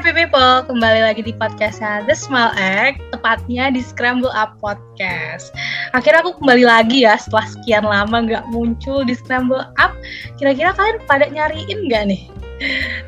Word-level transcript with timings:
happy 0.00 0.16
people, 0.16 0.64
kembali 0.64 1.04
lagi 1.04 1.20
di 1.20 1.36
podcastnya 1.36 2.00
The 2.08 2.16
Small 2.16 2.56
Egg, 2.56 2.96
tepatnya 3.12 3.68
di 3.68 3.84
Scramble 3.84 4.32
Up 4.32 4.56
Podcast. 4.56 5.52
Akhirnya 5.92 6.24
aku 6.24 6.40
kembali 6.40 6.64
lagi 6.64 7.04
ya 7.04 7.20
setelah 7.20 7.44
sekian 7.44 7.84
lama 7.84 8.24
nggak 8.24 8.48
muncul 8.48 9.04
di 9.04 9.12
Scramble 9.12 9.60
Up. 9.76 9.92
Kira-kira 10.40 10.72
kalian 10.72 11.04
pada 11.04 11.28
nyariin 11.28 11.84
nggak 11.84 12.16
nih? 12.16 12.22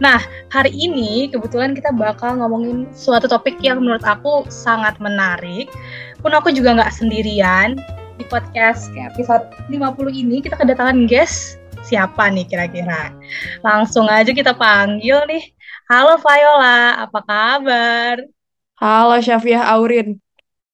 Nah, 0.05 0.21
hari 0.53 0.69
ini 0.77 1.33
kebetulan 1.33 1.73
kita 1.73 1.97
bakal 1.97 2.37
ngomongin 2.37 2.85
suatu 2.93 3.25
topik 3.25 3.57
yang 3.65 3.81
menurut 3.81 4.05
aku 4.05 4.45
sangat 4.53 5.01
menarik. 5.01 5.73
Pun 6.21 6.37
aku 6.37 6.53
juga 6.53 6.77
nggak 6.77 6.93
sendirian. 6.93 7.81
Di 8.21 8.29
podcast 8.29 8.93
episode 9.01 9.49
50 9.73 10.13
ini 10.13 10.45
kita 10.45 10.61
kedatangan 10.61 11.09
guest 11.09 11.57
siapa 11.89 12.29
nih 12.29 12.45
kira-kira? 12.45 13.17
Langsung 13.65 14.13
aja 14.13 14.29
kita 14.29 14.53
panggil 14.53 15.25
nih 15.25 15.57
Halo 15.93 16.17
Viola, 16.25 17.05
apa 17.05 17.21
kabar? 17.21 18.17
Halo 18.81 19.21
Syafiah 19.21 19.77
Aurin. 19.77 20.17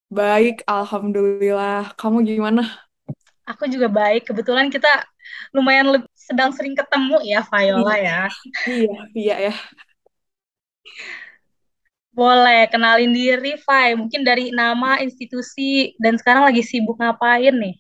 Baik, 0.06 0.62
Alhamdulillah. 0.62 1.90
Kamu 1.98 2.22
gimana? 2.22 2.62
Aku 3.50 3.66
juga 3.66 3.90
baik. 3.90 4.30
Kebetulan 4.30 4.70
kita 4.70 4.86
lumayan 5.50 6.06
sedang 6.14 6.54
sering 6.54 6.78
ketemu 6.78 7.18
ya, 7.26 7.42
Viola 7.50 7.98
iya. 7.98 7.98
ya. 7.98 8.20
Iya, 8.62 8.94
iya 9.18 9.36
ya. 9.50 9.54
Boleh, 12.14 12.70
kenalin 12.70 13.10
diri, 13.10 13.58
Vi. 13.58 13.86
Mungkin 13.98 14.22
dari 14.22 14.54
nama, 14.54 15.02
institusi, 15.02 15.98
dan 15.98 16.14
sekarang 16.14 16.46
lagi 16.46 16.62
sibuk 16.62 16.94
ngapain 16.94 17.58
nih? 17.58 17.74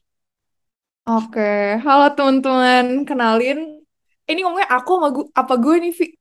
Oke, 1.06 1.78
halo 1.86 2.10
teman-teman. 2.18 3.06
Kenalin, 3.06 3.78
ini 4.26 4.38
ngomongnya 4.42 4.74
aku 4.74 4.90
sama 4.98 5.08
gue, 5.14 5.24
apa 5.38 5.54
gue 5.54 5.76
nih, 5.86 5.94
Vi? 5.94 6.18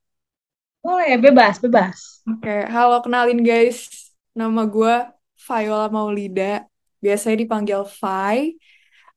Boleh, 0.87 1.19
bebas, 1.19 1.59
bebas. 1.59 2.23
Oke, 2.23 2.63
halo 2.71 3.03
kenalin 3.03 3.43
guys. 3.43 4.07
Nama 4.31 4.63
gue 4.63 4.95
Viola 5.35 5.91
Maulida. 5.91 6.63
Biasanya 7.03 7.43
dipanggil 7.43 7.83
Vi. 7.83 8.55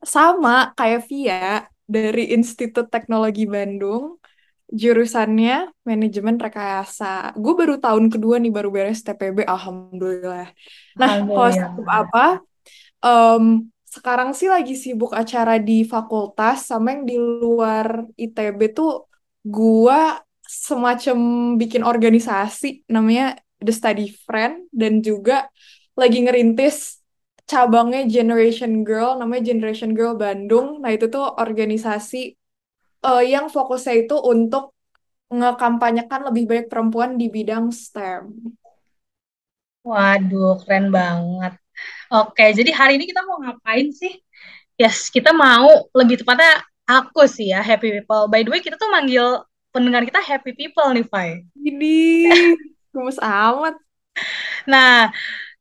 Sama 0.02 0.74
kayak 0.74 1.06
Via 1.06 1.70
dari 1.86 2.34
Institut 2.34 2.90
Teknologi 2.90 3.46
Bandung. 3.46 4.18
Jurusannya 4.66 5.70
Manajemen 5.86 6.42
Rekayasa. 6.42 7.38
Gue 7.38 7.54
baru 7.54 7.78
tahun 7.78 8.10
kedua 8.10 8.42
nih, 8.42 8.50
baru 8.50 8.74
beres 8.74 9.06
TPB, 9.06 9.46
Alhamdulillah. 9.46 10.50
Nah, 10.98 11.22
kalau 11.22 11.54
sibuk 11.54 11.86
apa? 11.86 12.42
Um, 12.98 13.70
sekarang 13.86 14.34
sih 14.34 14.50
lagi 14.50 14.74
sibuk 14.74 15.14
acara 15.14 15.54
di 15.62 15.86
fakultas, 15.86 16.66
sama 16.66 16.98
yang 16.98 17.06
di 17.06 17.14
luar 17.14 18.10
ITB 18.18 18.74
tuh 18.74 19.06
gue 19.46 20.02
semacam 20.50 21.18
bikin 21.54 21.86
organisasi 21.86 22.82
namanya 22.90 23.38
The 23.62 23.70
Study 23.70 24.10
Friend 24.10 24.66
dan 24.74 24.98
juga 24.98 25.46
lagi 25.94 26.26
ngerintis 26.26 26.98
cabangnya 27.46 28.02
Generation 28.10 28.82
Girl 28.82 29.14
namanya 29.14 29.54
Generation 29.54 29.94
Girl 29.94 30.18
Bandung. 30.18 30.82
Nah, 30.82 30.90
itu 30.90 31.06
tuh 31.06 31.22
organisasi 31.22 32.34
uh, 33.06 33.22
yang 33.22 33.46
fokusnya 33.46 34.10
itu 34.10 34.18
untuk 34.18 34.74
ngekampanyekan 35.30 36.26
lebih 36.26 36.50
banyak 36.50 36.66
perempuan 36.66 37.14
di 37.14 37.30
bidang 37.30 37.70
STEM. 37.70 38.34
Waduh, 39.86 40.58
keren 40.66 40.90
banget. 40.90 41.54
Oke, 42.10 42.50
jadi 42.52 42.74
hari 42.74 42.98
ini 42.98 43.06
kita 43.06 43.22
mau 43.22 43.38
ngapain 43.38 43.94
sih? 43.94 44.18
Yes, 44.74 45.08
kita 45.14 45.30
mau 45.30 45.86
lebih 45.94 46.20
tepatnya 46.20 46.66
aku 46.84 47.24
sih 47.30 47.54
ya, 47.54 47.62
Happy 47.62 47.94
People. 47.94 48.26
By 48.26 48.42
the 48.42 48.50
way, 48.50 48.60
kita 48.60 48.74
tuh 48.74 48.90
manggil 48.90 49.46
pendengar 49.70 50.02
kita 50.06 50.20
happy 50.22 50.52
people 50.54 50.86
nih, 50.92 51.06
Fai. 51.06 51.46
Ini 51.54 51.98
gemes 52.94 53.18
amat. 53.22 53.74
Nah, 54.66 55.08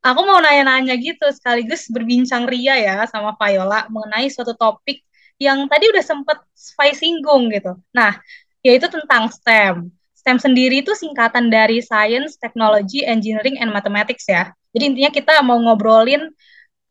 aku 0.04 0.22
mau 0.26 0.42
nanya-nanya 0.42 0.98
gitu 0.98 1.30
sekaligus 1.32 1.88
berbincang 1.88 2.50
ria 2.50 2.76
ya 2.76 2.96
sama 3.08 3.38
Viola 3.38 3.86
mengenai 3.88 4.28
suatu 4.28 4.58
topik 4.58 5.06
yang 5.40 5.70
tadi 5.72 5.88
udah 5.88 6.04
sempet 6.04 6.38
Fai 6.76 6.92
singgung 6.92 7.48
gitu. 7.54 7.80
Nah, 7.96 8.20
yaitu 8.66 8.92
tentang 8.92 9.32
STEM. 9.32 9.88
STEM 10.20 10.38
sendiri 10.38 10.84
itu 10.84 10.92
singkatan 10.92 11.48
dari 11.48 11.80
Science, 11.80 12.36
Technology, 12.36 13.08
Engineering, 13.08 13.56
and 13.64 13.72
Mathematics 13.72 14.28
ya. 14.28 14.52
Jadi 14.76 14.84
intinya 14.94 15.12
kita 15.16 15.34
mau 15.42 15.58
ngobrolin 15.58 16.28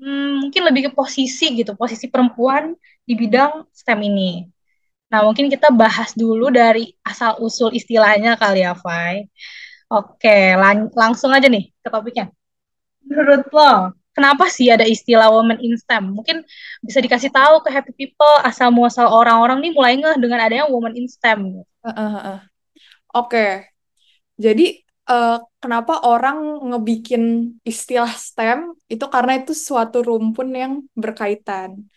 hmm, 0.00 0.48
mungkin 0.48 0.62
lebih 0.64 0.88
ke 0.88 0.92
posisi 0.96 1.52
gitu, 1.60 1.76
posisi 1.76 2.08
perempuan 2.08 2.72
di 3.04 3.14
bidang 3.14 3.68
STEM 3.70 4.00
ini. 4.08 4.48
Nah, 5.08 5.20
mungkin 5.24 5.48
kita 5.48 5.72
bahas 5.72 6.12
dulu 6.12 6.52
dari 6.52 6.92
asal-usul 7.00 7.72
istilahnya 7.72 8.36
kali 8.36 8.60
ya, 8.60 8.76
Fai. 8.76 9.24
Oke, 9.88 10.52
lang 10.52 10.92
langsung 10.92 11.32
aja 11.32 11.48
nih 11.48 11.72
ke 11.80 11.88
topiknya. 11.88 12.28
Menurut 13.08 13.48
lo, 13.48 13.96
kenapa 14.12 14.52
sih 14.52 14.68
ada 14.68 14.84
istilah 14.84 15.32
woman 15.32 15.56
in 15.64 15.80
STEM? 15.80 16.12
Mungkin 16.12 16.44
bisa 16.84 17.00
dikasih 17.00 17.32
tahu 17.32 17.64
ke 17.64 17.72
happy 17.72 17.92
people 17.96 18.34
asal 18.44 18.68
muasal 18.68 19.08
orang-orang 19.08 19.64
nih 19.64 19.72
mulai 19.72 19.96
ngeh 19.96 20.16
dengan 20.20 20.44
adanya 20.44 20.68
woman 20.68 20.92
in 20.92 21.08
STEM. 21.08 21.64
Uh, 21.80 21.88
uh, 21.88 22.16
uh. 22.36 22.38
Oke, 23.16 23.64
jadi 24.36 24.84
uh, 25.08 25.40
kenapa 25.56 26.04
orang 26.04 26.68
ngebikin 26.68 27.56
istilah 27.64 28.12
STEM 28.12 28.76
itu 28.92 29.04
karena 29.08 29.40
itu 29.40 29.56
suatu 29.56 30.04
rumpun 30.04 30.48
yang 30.52 30.72
berkaitan 30.92 31.88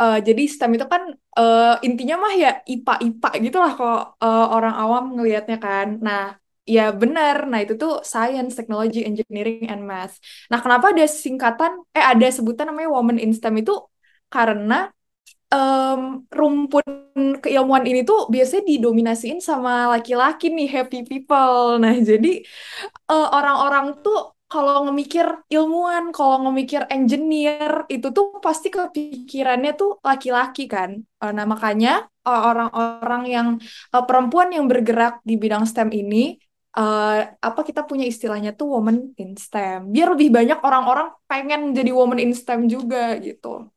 uh, 0.00 0.18
jadi 0.22 0.42
STEM 0.48 0.72
itu 0.76 0.86
kan 0.88 1.02
uh, 1.38 1.76
intinya 1.86 2.14
mah 2.22 2.32
ya 2.36 2.50
IPA-IPA 2.64 3.30
gitu 3.44 3.56
lah 3.60 3.72
kok 3.78 4.00
uh, 4.24 4.46
orang 4.54 4.74
awam 4.82 5.04
ngelihatnya 5.16 5.56
kan. 5.60 6.00
Nah, 6.00 6.22
ya 6.64 6.92
benar. 6.94 7.36
Nah, 7.50 7.58
itu 7.64 7.74
tuh 7.82 7.92
Science, 8.06 8.52
Technology, 8.58 9.04
Engineering, 9.04 9.68
and 9.72 9.82
Math. 9.84 10.16
Nah, 10.50 10.58
kenapa 10.64 10.94
ada 10.94 11.04
singkatan, 11.04 11.82
eh 11.96 12.04
ada 12.12 12.26
sebutan 12.30 12.70
namanya 12.70 12.88
Women 12.94 13.18
in 13.20 13.32
STEM 13.36 13.54
itu 13.62 13.74
karena 14.32 14.88
um, 15.52 16.24
rumpun 16.32 16.84
keilmuan 17.44 17.84
ini 17.84 18.00
tuh 18.08 18.32
biasanya 18.32 18.64
didominasiin 18.64 19.38
sama 19.44 19.92
laki-laki 19.92 20.48
nih, 20.48 20.68
happy 20.70 21.04
people. 21.04 21.76
Nah, 21.82 21.94
jadi 22.00 22.40
orang-orang 23.10 23.28
uh, 23.28 23.28
orang 23.36 23.56
-orang 23.60 23.86
tuh 24.04 24.18
kalau 24.52 24.84
ngemikir 24.84 25.26
ilmuwan, 25.48 26.12
kalau 26.12 26.36
ngemikir 26.44 26.84
engineer, 26.92 27.88
itu 27.88 28.12
tuh 28.12 28.36
pasti 28.44 28.68
kepikirannya 28.68 29.72
tuh 29.80 29.96
laki-laki 30.04 30.68
kan. 30.68 31.00
Eh, 31.00 31.32
nah, 31.32 31.46
makanya 31.48 32.04
eh, 32.28 32.42
orang-orang 32.50 33.22
yang 33.34 33.48
eh, 33.94 34.04
perempuan 34.04 34.52
yang 34.52 34.68
bergerak 34.68 35.24
di 35.24 35.34
bidang 35.40 35.64
STEM 35.64 35.88
ini 35.88 36.36
uh, 36.76 37.20
apa 37.36 37.60
kita 37.68 37.84
punya 37.84 38.04
istilahnya 38.08 38.52
tuh 38.56 38.76
woman 38.76 39.12
in 39.20 39.36
STEM. 39.36 39.92
Biar 39.92 40.12
lebih 40.16 40.28
banyak 40.32 40.58
orang-orang 40.60 41.08
pengen 41.28 41.72
jadi 41.76 41.90
woman 41.92 42.20
in 42.20 42.32
STEM 42.32 42.68
juga 42.68 43.16
gitu. 43.20 43.71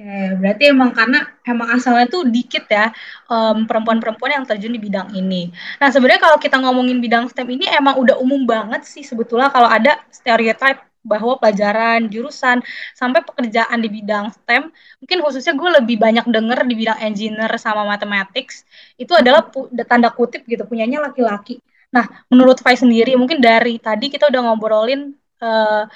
Oke, 0.00 0.40
berarti 0.40 0.64
emang 0.72 0.90
karena 0.96 1.28
emang 1.44 1.76
asalnya 1.76 2.08
tuh 2.08 2.24
dikit 2.24 2.64
ya 2.72 2.88
um, 3.28 3.68
perempuan-perempuan 3.68 4.32
yang 4.40 4.44
terjun 4.48 4.72
di 4.72 4.80
bidang 4.80 5.12
ini. 5.12 5.52
Nah 5.76 5.92
sebenarnya 5.92 6.24
kalau 6.24 6.40
kita 6.40 6.56
ngomongin 6.56 7.04
bidang 7.04 7.28
STEM 7.28 7.44
ini 7.52 7.68
emang 7.68 8.00
udah 8.00 8.16
umum 8.16 8.48
banget 8.48 8.80
sih 8.88 9.04
sebetulnya 9.04 9.52
kalau 9.52 9.68
ada 9.68 10.00
stereotype 10.08 10.80
bahwa 11.04 11.36
pelajaran, 11.36 12.08
jurusan, 12.08 12.64
sampai 12.96 13.20
pekerjaan 13.28 13.76
di 13.84 13.88
bidang 13.92 14.32
STEM, 14.32 14.72
mungkin 15.04 15.18
khususnya 15.20 15.52
gue 15.56 15.68
lebih 15.80 15.96
banyak 16.00 16.24
denger 16.28 16.58
di 16.64 16.74
bidang 16.80 16.98
engineer 17.04 17.52
sama 17.60 17.84
mathematics, 17.88 18.64
itu 19.00 19.12
adalah 19.16 19.48
tanda 19.88 20.12
kutip 20.12 20.44
gitu, 20.44 20.64
punyanya 20.68 21.00
laki-laki. 21.00 21.56
Nah, 21.88 22.04
menurut 22.28 22.60
Fai 22.60 22.76
sendiri, 22.76 23.16
mungkin 23.16 23.40
dari 23.40 23.80
tadi 23.80 24.12
kita 24.12 24.28
udah 24.28 24.40
ngobrolin 24.44 25.16
uh, 25.40 25.88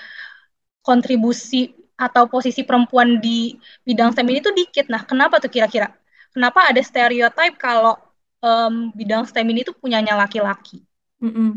kontribusi 0.81 1.84
atau 1.94 2.27
posisi 2.27 2.66
perempuan 2.66 3.22
di 3.22 3.55
bidang 3.87 4.10
STEM 4.10 4.28
ini 4.31 4.41
tuh 4.43 4.55
dikit. 4.55 4.91
Nah, 4.91 5.03
kenapa 5.06 5.39
tuh 5.39 5.51
kira-kira? 5.51 5.95
Kenapa 6.34 6.66
ada 6.66 6.83
stereotype 6.83 7.57
kalau 7.57 7.95
um, 8.42 8.91
bidang 8.92 9.24
STEM 9.24 9.47
ini 9.54 9.63
tuh 9.63 9.74
punyanya 9.78 10.19
laki-laki? 10.19 10.83
Mm 11.22 11.33
-mm. 11.33 11.51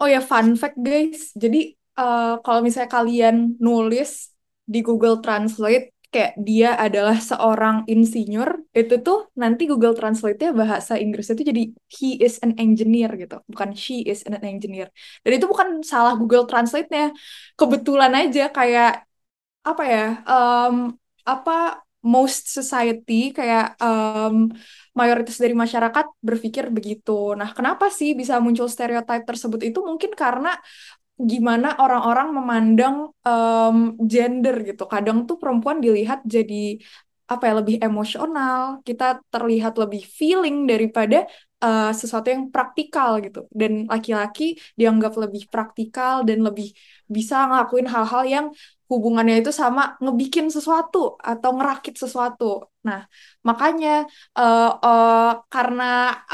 Oh 0.00 0.08
ya, 0.08 0.24
fun 0.24 0.56
fact 0.56 0.80
guys. 0.80 1.36
Jadi 1.36 1.76
uh, 2.00 2.40
kalau 2.40 2.64
misalnya 2.64 2.90
kalian 2.90 3.60
nulis 3.60 4.32
di 4.64 4.80
Google 4.80 5.20
Translate 5.20 5.92
kayak 6.12 6.36
dia 6.44 6.76
adalah 6.76 7.16
seorang 7.16 7.88
insinyur, 7.88 8.68
itu 8.76 9.00
tuh 9.00 9.32
nanti 9.32 9.64
Google 9.64 9.96
Translate-nya 9.96 10.52
bahasa 10.52 11.00
Inggris 11.00 11.32
itu 11.32 11.40
jadi 11.40 11.72
he 11.88 12.20
is 12.20 12.36
an 12.44 12.52
engineer 12.60 13.08
gitu, 13.16 13.40
bukan 13.48 13.72
she 13.72 14.04
is 14.04 14.20
an 14.28 14.36
engineer. 14.44 14.92
Dan 15.24 15.40
itu 15.40 15.48
bukan 15.48 15.80
salah 15.80 16.12
Google 16.20 16.44
Translate-nya. 16.44 17.16
Kebetulan 17.56 18.12
aja 18.12 18.52
kayak 18.52 19.08
apa 19.62 19.82
ya 19.86 20.06
um, 20.26 20.98
apa 21.22 21.82
most 22.02 22.50
society 22.50 23.30
kayak 23.30 23.78
um, 23.78 24.50
mayoritas 24.98 25.38
dari 25.38 25.54
masyarakat 25.54 26.06
berpikir 26.18 26.68
begitu. 26.74 27.38
Nah, 27.38 27.54
kenapa 27.54 27.88
sih 27.94 28.18
bisa 28.18 28.42
muncul 28.42 28.66
stereotip 28.66 29.22
tersebut 29.22 29.62
itu 29.62 29.78
mungkin 29.86 30.10
karena 30.18 30.58
gimana 31.14 31.78
orang-orang 31.78 32.34
memandang 32.34 32.94
um, 33.22 33.94
gender 34.02 34.66
gitu. 34.66 34.84
Kadang 34.90 35.30
tuh 35.30 35.38
perempuan 35.38 35.78
dilihat 35.78 36.26
jadi 36.26 36.82
apa 37.30 37.48
ya 37.48 37.54
lebih 37.62 37.76
emosional, 37.80 38.82
kita 38.82 39.22
terlihat 39.32 39.78
lebih 39.78 40.02
feeling 40.04 40.68
daripada 40.68 41.24
uh, 41.62 41.94
sesuatu 41.94 42.28
yang 42.28 42.50
praktikal 42.50 43.22
gitu. 43.22 43.46
Dan 43.54 43.86
laki-laki 43.86 44.58
dianggap 44.74 45.14
lebih 45.16 45.46
praktikal 45.48 46.26
dan 46.26 46.42
lebih 46.42 46.74
bisa 47.06 47.46
ngelakuin 47.48 47.86
hal-hal 47.88 48.22
yang 48.26 48.46
hubungannya 48.92 49.40
itu 49.40 49.52
sama 49.62 49.96
ngebikin 50.02 50.46
sesuatu 50.52 51.16
atau 51.30 51.50
ngerakit 51.56 51.94
sesuatu. 51.96 52.68
Nah, 52.86 53.00
makanya 53.48 54.04
uh, 54.38 54.70
uh, 54.86 55.32
karena 55.54 55.84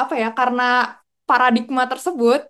apa 0.02 0.14
ya? 0.22 0.28
Karena 0.38 0.64
paradigma 1.28 1.82
tersebut 1.92 2.40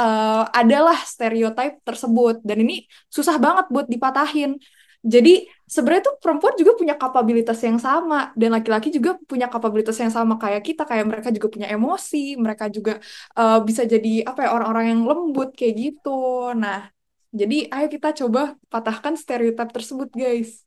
uh, 0.00 0.44
adalah 0.60 0.98
stereotip 1.06 1.72
tersebut 1.88 2.42
dan 2.42 2.56
ini 2.64 2.84
susah 3.08 3.36
banget 3.38 3.66
buat 3.74 3.86
dipatahin. 3.86 4.58
Jadi 5.04 5.44
sebenarnya 5.68 6.08
tuh 6.08 6.16
perempuan 6.16 6.56
juga 6.56 6.72
punya 6.80 6.96
kapabilitas 6.96 7.60
yang 7.60 7.76
sama 7.76 8.32
dan 8.40 8.56
laki-laki 8.56 8.88
juga 8.88 9.20
punya 9.28 9.52
kapabilitas 9.52 10.00
yang 10.00 10.08
sama 10.08 10.40
kayak 10.40 10.64
kita, 10.64 10.88
kayak 10.88 11.04
mereka 11.04 11.28
juga 11.28 11.48
punya 11.52 11.68
emosi, 11.68 12.40
mereka 12.40 12.72
juga 12.72 12.96
uh, 13.36 13.60
bisa 13.60 13.84
jadi 13.84 14.24
apa 14.24 14.48
ya 14.48 14.50
orang-orang 14.56 14.96
yang 14.96 15.00
lembut 15.04 15.52
kayak 15.52 15.74
gitu. 15.76 16.56
Nah, 16.56 16.93
jadi 17.34 17.56
ayo 17.74 17.86
kita 17.90 18.08
coba 18.20 18.54
patahkan 18.70 19.14
stereotip 19.18 19.68
tersebut, 19.74 20.08
guys. 20.14 20.62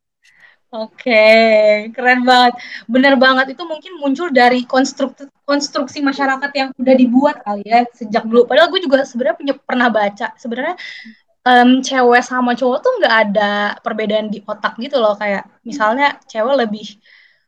Oke, 0.67 1.15
keren 1.95 2.27
banget. 2.27 2.53
Bener 2.91 3.15
banget 3.15 3.55
itu 3.55 3.63
mungkin 3.63 4.03
muncul 4.03 4.27
dari 4.35 4.67
konstruksi 4.67 5.23
konstruksi 5.47 6.03
masyarakat 6.03 6.51
yang 6.59 6.69
udah 6.75 6.95
dibuat 6.99 7.35
kali 7.39 7.63
ya 7.63 7.87
sejak 7.95 8.27
dulu. 8.27 8.43
Padahal 8.43 8.67
gue 8.75 8.83
juga 8.83 9.07
sebenarnya 9.07 9.37
punya 9.39 9.55
pernah 9.55 9.87
baca 9.87 10.35
sebenarnya 10.35 10.75
um, 11.47 11.79
cewek 11.79 12.19
sama 12.19 12.51
cowok 12.59 12.77
tuh 12.83 12.91
nggak 12.99 13.15
ada 13.23 13.51
perbedaan 13.79 14.27
di 14.27 14.43
otak 14.43 14.75
gitu 14.83 14.99
loh. 14.99 15.15
Kayak 15.15 15.47
misalnya 15.63 16.19
cewek 16.27 16.55
lebih 16.67 16.85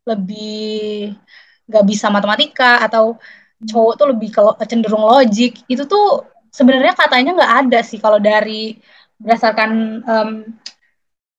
lebih 0.07 1.11
nggak 1.67 1.85
bisa 1.91 2.07
matematika 2.07 2.79
atau 2.87 3.19
cowok 3.67 3.93
tuh 3.99 4.07
lebih 4.15 4.29
kalau 4.31 4.55
cenderung 4.63 5.03
logik. 5.03 5.59
Itu 5.67 5.83
tuh 5.91 6.23
sebenarnya 6.55 6.95
katanya 6.95 7.35
nggak 7.35 7.53
ada 7.67 7.79
sih 7.83 7.99
kalau 7.99 8.17
dari 8.23 8.79
berdasarkan 9.19 9.71
um, 10.07 10.31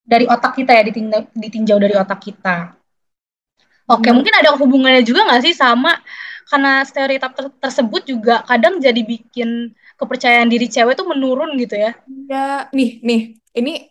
dari 0.04 0.28
otak 0.28 0.60
kita 0.60 0.76
ya 0.76 0.82
ditinjau, 0.84 1.20
ditinjau 1.32 1.78
dari 1.80 1.94
otak 1.96 2.20
kita. 2.20 2.76
Oke, 3.90 4.06
hmm. 4.06 4.16
mungkin 4.20 4.34
ada 4.36 4.54
hubungannya 4.54 5.02
juga 5.02 5.26
nggak 5.26 5.42
sih 5.42 5.54
sama 5.56 5.98
karena 6.50 6.82
stereotip 6.82 7.32
ter 7.34 7.46
tersebut 7.62 8.02
juga 8.06 8.42
kadang 8.42 8.82
jadi 8.82 8.98
bikin 9.02 9.70
kepercayaan 9.94 10.50
diri 10.50 10.66
cewek 10.66 10.98
tuh 10.98 11.06
menurun 11.06 11.54
gitu 11.58 11.78
ya? 11.78 11.94
Ya, 12.26 12.66
nih, 12.74 12.98
nih, 13.02 13.20
ini 13.54 13.86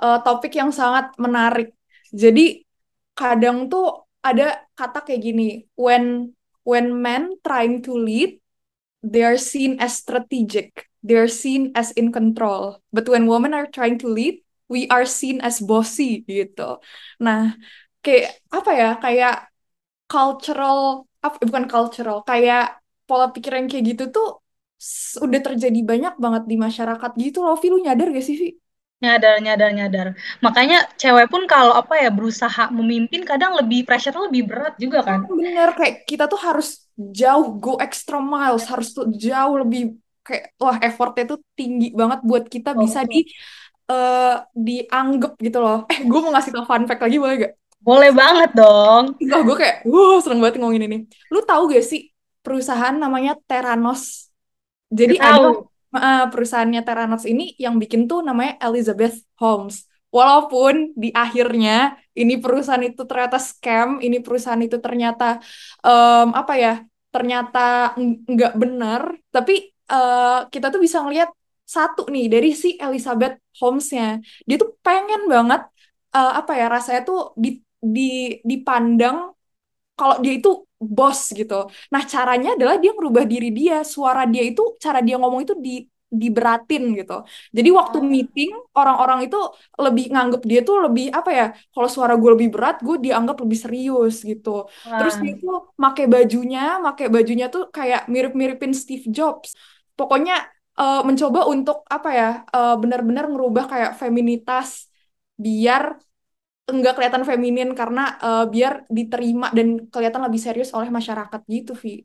uh, 0.00 0.18
topik 0.24 0.56
yang 0.56 0.72
sangat 0.72 1.12
menarik. 1.20 1.76
Jadi 2.08 2.64
kadang 3.12 3.68
tuh 3.68 4.08
ada 4.24 4.64
kata 4.72 5.04
kayak 5.04 5.20
gini, 5.20 5.48
when 5.76 6.32
when 6.64 6.96
men 6.96 7.36
trying 7.44 7.84
to 7.84 7.92
lead, 7.96 8.40
they 9.02 9.22
are 9.24 9.38
seen 9.38 9.78
as 9.80 9.96
strategic, 9.98 10.88
they 11.02 11.16
are 11.16 11.28
seen 11.30 11.72
as 11.74 11.90
in 11.94 12.12
control. 12.12 12.82
But 12.92 13.08
when 13.08 13.26
women 13.26 13.54
are 13.54 13.66
trying 13.66 13.98
to 14.04 14.08
lead, 14.08 14.42
we 14.68 14.88
are 14.88 15.06
seen 15.06 15.40
as 15.40 15.60
bossy 15.60 16.24
gitu. 16.28 16.82
Nah, 17.22 17.56
kayak 18.04 18.38
apa 18.52 18.70
ya? 18.74 18.88
Kayak 19.02 19.34
cultural 20.10 21.06
apa 21.24 21.36
bukan 21.42 21.66
cultural, 21.72 22.18
kayak 22.28 22.78
pola 23.08 23.26
pikir 23.34 23.52
yang 23.58 23.66
kayak 23.70 23.84
gitu 23.96 24.04
tuh 24.14 24.26
udah 25.24 25.40
terjadi 25.46 25.80
banyak 25.90 26.14
banget 26.22 26.42
di 26.50 26.56
masyarakat 26.66 27.10
gitu 27.18 27.38
loh. 27.44 27.54
Vi, 27.58 27.66
lu 27.72 27.78
nyadar 27.82 28.06
gak 28.14 28.24
sih, 28.28 28.36
Vi? 28.38 28.48
Nyadar, 28.98 29.38
nyadar, 29.38 29.70
nyadar. 29.70 30.06
Makanya 30.42 30.90
cewek 30.98 31.30
pun 31.30 31.46
kalau 31.46 31.70
apa 31.70 32.02
ya 32.02 32.10
berusaha 32.10 32.66
memimpin 32.74 33.22
kadang 33.22 33.54
lebih 33.54 33.86
pressure 33.86 34.14
lebih 34.26 34.50
berat 34.50 34.74
juga 34.74 35.06
kan. 35.06 35.22
Bener, 35.30 35.70
kayak 35.78 36.02
kita 36.02 36.26
tuh 36.26 36.40
harus 36.42 36.82
jauh 36.98 37.62
go 37.62 37.78
extra 37.78 38.18
miles, 38.18 38.66
harus 38.66 38.90
tuh 38.90 39.06
jauh 39.14 39.62
lebih 39.62 40.02
kayak 40.26 40.50
wah 40.58 40.82
effortnya 40.82 41.30
tuh 41.30 41.38
tinggi 41.54 41.94
banget 41.94 42.26
buat 42.26 42.50
kita 42.50 42.74
oh, 42.74 42.82
bisa 42.82 43.06
di 43.06 43.22
uh, 43.86 44.42
dianggap 44.50 45.38
gitu 45.38 45.58
loh. 45.62 45.86
Eh, 45.94 46.02
gue 46.02 46.20
mau 46.20 46.34
ngasih 46.34 46.50
tau 46.50 46.66
fun 46.66 46.84
fact 46.90 47.02
lagi 47.06 47.16
boleh 47.22 47.34
gak? 47.38 47.52
Boleh 47.78 48.10
banget 48.10 48.50
dong. 48.58 49.14
Enggak, 49.22 49.40
gue 49.46 49.56
kayak, 49.62 49.76
wow 49.86 50.18
seneng 50.18 50.42
banget 50.42 50.58
ngomongin 50.58 50.84
ini. 50.90 50.98
Lu 51.30 51.46
tahu 51.46 51.70
gak 51.70 51.86
sih 51.86 52.10
perusahaan 52.42 52.98
namanya 52.98 53.38
Teranos? 53.46 54.26
Jadi 54.90 55.22
ada 55.22 55.54
uh, 55.94 56.26
perusahaannya 56.32 56.80
Teranos 56.84 57.24
ini 57.24 57.54
yang 57.56 57.76
bikin 57.82 58.04
tuh 58.10 58.20
namanya 58.24 58.58
Elizabeth 58.62 59.16
Holmes. 59.40 59.86
Walaupun 60.08 60.96
di 60.96 61.12
akhirnya 61.12 62.00
ini 62.16 62.40
perusahaan 62.40 62.80
itu 62.80 63.04
ternyata 63.04 63.36
scam, 63.36 64.00
ini 64.00 64.24
perusahaan 64.24 64.60
itu 64.60 64.80
ternyata 64.80 65.38
um, 65.84 66.32
apa 66.32 66.54
ya? 66.56 66.74
Ternyata 67.08 67.96
nggak 68.28 68.52
benar, 68.56 69.02
tapi 69.32 69.72
uh, 69.88 70.44
kita 70.52 70.68
tuh 70.72 70.80
bisa 70.80 71.00
ngelihat 71.04 71.32
satu 71.68 72.08
nih 72.08 72.32
dari 72.32 72.50
si 72.56 72.80
Elizabeth 72.80 73.36
Holmes-nya. 73.60 74.24
Dia 74.48 74.56
tuh 74.56 74.76
pengen 74.80 75.28
banget 75.28 75.68
uh, 76.16 76.32
apa 76.40 76.52
ya 76.56 76.66
rasanya 76.72 77.00
tuh 77.04 77.36
di 77.36 77.60
di 77.78 78.40
dipandang 78.44 79.36
kalau 79.98 80.16
dia 80.24 80.34
itu 80.38 80.67
bos 80.78 81.34
gitu. 81.34 81.66
Nah, 81.90 82.02
caranya 82.06 82.54
adalah 82.54 82.78
dia 82.78 82.94
merubah 82.94 83.26
diri 83.26 83.50
dia, 83.50 83.82
suara 83.82 84.22
dia 84.24 84.42
itu 84.46 84.62
cara 84.78 85.02
dia 85.02 85.18
ngomong 85.18 85.42
itu 85.42 85.54
di 85.58 85.82
diberatin 86.08 86.96
gitu. 86.96 87.20
Jadi 87.52 87.68
waktu 87.68 88.00
ah. 88.00 88.04
meeting 88.04 88.52
orang-orang 88.72 89.28
itu 89.28 89.36
lebih 89.76 90.08
nganggep 90.08 90.42
dia 90.48 90.60
tuh 90.64 90.76
lebih 90.88 91.12
apa 91.12 91.30
ya? 91.30 91.46
Kalau 91.68 91.88
suara 91.92 92.16
gue 92.16 92.30
lebih 92.32 92.48
berat, 92.48 92.80
gue 92.80 92.96
dianggap 92.96 93.36
lebih 93.44 93.58
serius 93.60 94.24
gitu. 94.24 94.64
Wah. 94.64 94.98
Terus 95.04 95.14
dia 95.20 95.34
tuh 95.36 95.76
make 95.76 96.08
bajunya, 96.08 96.80
make 96.80 97.12
bajunya 97.12 97.46
tuh 97.52 97.68
kayak 97.68 98.08
mirip-miripin 98.08 98.72
Steve 98.72 99.04
Jobs. 99.12 99.52
Pokoknya 99.92 100.48
uh, 100.80 101.04
mencoba 101.04 101.44
untuk 101.44 101.84
apa 101.84 102.08
ya 102.14 102.28
uh, 102.56 102.74
benar-benar 102.80 103.28
ngerubah 103.28 103.64
kayak 103.68 103.92
feminitas 104.00 104.88
biar 105.36 106.00
enggak 106.68 107.00
kelihatan 107.00 107.24
feminin 107.24 107.72
karena 107.72 108.20
uh, 108.20 108.44
biar 108.44 108.84
diterima 108.92 109.48
dan 109.56 109.88
kelihatan 109.88 110.22
lebih 110.28 110.40
serius 110.40 110.70
oleh 110.76 110.92
masyarakat 110.92 111.40
gitu 111.48 111.72
Vi. 111.72 112.04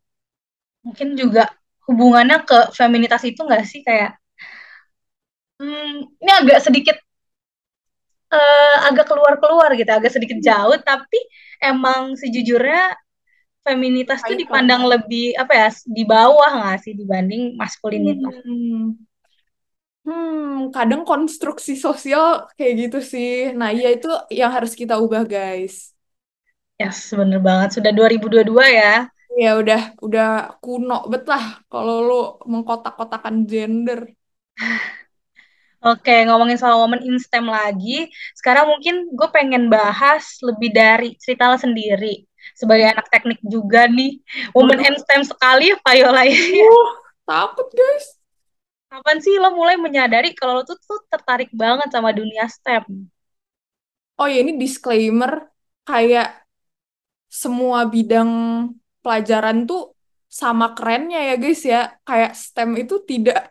Mungkin 0.87 1.19
juga 1.19 1.51
hubungannya 1.87 2.47
ke 2.47 2.71
feminitas 2.71 3.23
itu 3.27 3.43
enggak 3.43 3.67
sih 3.67 3.83
kayak 3.83 4.15
hmm, 5.59 6.19
ini 6.23 6.31
agak 6.31 6.59
sedikit 6.63 6.97
uh, 8.31 8.77
agak 8.87 9.05
keluar-keluar 9.11 9.75
gitu, 9.75 9.91
agak 9.91 10.11
sedikit 10.15 10.39
hmm. 10.39 10.47
jauh 10.47 10.77
tapi 10.79 11.19
emang 11.59 12.15
sejujurnya 12.15 12.95
feminitas 13.63 14.19
tuh 14.23 14.35
dipandang 14.35 14.83
lebih 14.83 15.39
apa 15.39 15.53
ya 15.55 15.69
di 15.87 16.03
bawah 16.03 16.51
nggak 16.51 16.79
sih 16.83 16.93
dibanding 16.95 17.55
maskulinitas. 17.55 18.35
Hmm. 18.43 18.99
Hmm, 20.03 20.67
kadang 20.75 21.01
konstruksi 21.07 21.73
sosial 21.79 22.51
kayak 22.59 22.73
gitu 22.81 22.97
sih. 22.99 23.55
Nah, 23.59 23.69
iya 23.71 23.87
itu 23.95 24.07
yang 24.39 24.51
harus 24.51 24.75
kita 24.75 24.99
ubah, 24.99 25.23
guys. 25.23 25.95
Yes, 26.81 26.97
bener 27.19 27.39
banget. 27.39 27.69
Sudah 27.79 27.91
2022 27.95 28.67
ya. 28.67 29.07
Ya 29.33 29.49
udah 29.57 29.97
udah 30.05 30.27
kuno 30.61 31.09
bet 31.09 31.25
lah 31.25 31.43
kalau 31.71 31.95
lu 32.07 32.21
mengkotak-kotakan 32.51 33.35
gender. 33.49 33.99
Oke, 35.89 36.13
ngomongin 36.27 36.59
soal 36.59 36.79
woman 36.79 37.01
in 37.03 37.17
STEM 37.19 37.47
lagi. 37.47 38.07
Sekarang 38.37 38.71
mungkin 38.71 39.11
gue 39.17 39.29
pengen 39.35 39.67
bahas 39.73 40.23
lebih 40.43 40.69
dari 40.71 41.15
cerita 41.19 41.51
lo 41.51 41.57
sendiri 41.59 42.23
sebagai 42.51 42.91
anak 42.91 43.07
teknik 43.07 43.39
juga 43.47 43.87
nih 43.87 44.19
woman 44.51 44.83
and 44.83 44.99
STEM 44.99 45.23
sekali 45.23 45.71
ya 45.71 46.11
ya 46.11 46.11
uh, 46.11 46.89
takut 47.23 47.67
guys 47.71 48.22
kapan 48.93 49.17
sih 49.25 49.33
lo 49.41 49.49
mulai 49.57 49.73
menyadari 49.81 50.37
kalau 50.37 50.61
lo 50.61 50.63
tuh, 50.69 50.77
tuh 50.77 51.01
tertarik 51.09 51.49
banget 51.49 51.89
sama 51.89 52.13
dunia 52.13 52.45
STEM 52.45 53.09
oh 54.21 54.27
ya 54.29 54.37
ini 54.45 54.53
disclaimer 54.61 55.49
kayak 55.89 56.45
semua 57.41 57.89
bidang 57.89 58.29
pelajaran 59.01 59.65
tuh 59.65 59.97
sama 60.29 60.77
kerennya 60.77 61.33
ya 61.33 61.35
guys 61.41 61.61
ya 61.65 61.97
kayak 62.05 62.37
STEM 62.37 62.69
itu 62.85 62.95
tidak 63.09 63.49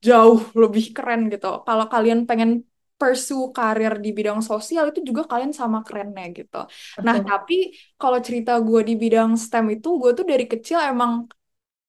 jauh 0.00 0.40
lebih 0.56 0.96
keren 0.96 1.28
gitu 1.28 1.60
kalau 1.68 1.84
kalian 1.92 2.24
pengen 2.24 2.64
pursue 2.96 3.50
karir 3.50 3.98
di 3.98 4.14
bidang 4.16 4.40
sosial 4.40 4.94
itu 4.94 5.02
juga 5.02 5.26
kalian 5.26 5.50
sama 5.50 5.82
kerennya 5.82 6.30
gitu. 6.38 6.70
Betul. 6.70 7.02
Nah 7.02 7.16
tapi 7.18 7.74
kalau 7.98 8.22
cerita 8.22 8.52
gue 8.62 8.80
di 8.86 8.94
bidang 8.94 9.34
STEM 9.34 9.66
itu 9.76 9.88
gue 9.98 10.10
tuh 10.14 10.22
dari 10.22 10.46
kecil 10.46 10.78
emang 10.78 11.26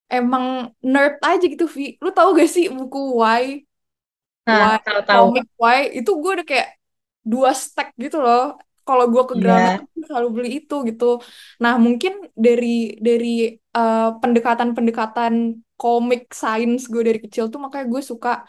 emang 0.10 0.74
nerd 0.84 1.20
aja 1.24 1.46
gitu 1.46 1.66
Vi. 1.70 2.00
Lu 2.04 2.10
tau 2.12 2.32
gak 2.36 2.50
sih 2.50 2.68
buku 2.72 3.20
Why? 3.20 3.64
Nah, 4.44 4.80
tahu 4.84 5.02
tahu. 5.08 5.26
Why 5.56 5.92
itu 5.96 6.12
gue 6.12 6.32
udah 6.42 6.48
kayak 6.48 6.70
dua 7.24 7.52
stack 7.56 7.96
gitu 7.96 8.20
loh. 8.20 8.60
Kalau 8.84 9.08
gue 9.08 9.24
ke 9.32 9.36
Gramet 9.40 9.80
yeah. 9.88 10.06
selalu 10.12 10.28
beli 10.36 10.50
itu 10.60 10.76
gitu. 10.84 11.24
Nah 11.64 11.80
mungkin 11.80 12.28
dari 12.36 13.00
dari 13.00 13.56
uh, 13.72 14.20
pendekatan-pendekatan 14.20 15.56
komik 15.80 16.32
sains 16.36 16.92
gue 16.92 17.00
dari 17.00 17.20
kecil 17.24 17.48
tuh 17.48 17.64
makanya 17.64 17.88
gue 17.88 18.02
suka 18.04 18.44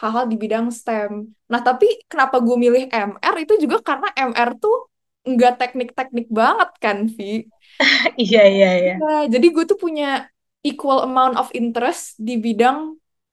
hal-hal 0.00 0.24
di 0.26 0.36
bidang 0.36 0.68
STEM. 0.74 1.30
Nah, 1.46 1.60
tapi 1.62 1.86
kenapa 2.10 2.42
gue 2.42 2.56
milih 2.58 2.90
MR 2.90 3.34
itu 3.38 3.54
juga 3.62 3.78
karena 3.78 4.10
MR 4.12 4.58
tuh 4.58 4.90
nggak 5.24 5.54
teknik-teknik 5.56 6.26
banget 6.28 6.70
kan, 6.82 6.98
Vi. 7.08 7.46
Iya, 8.20 8.42
iya, 8.46 8.70
iya. 8.78 8.94
Nah, 9.02 9.26
jadi 9.26 9.46
gue 9.50 9.64
tuh 9.66 9.78
punya 9.78 10.30
equal 10.68 10.98
amount 11.06 11.34
of 11.40 11.48
interest 11.60 12.16
di 12.26 12.34
bidang 12.44 12.78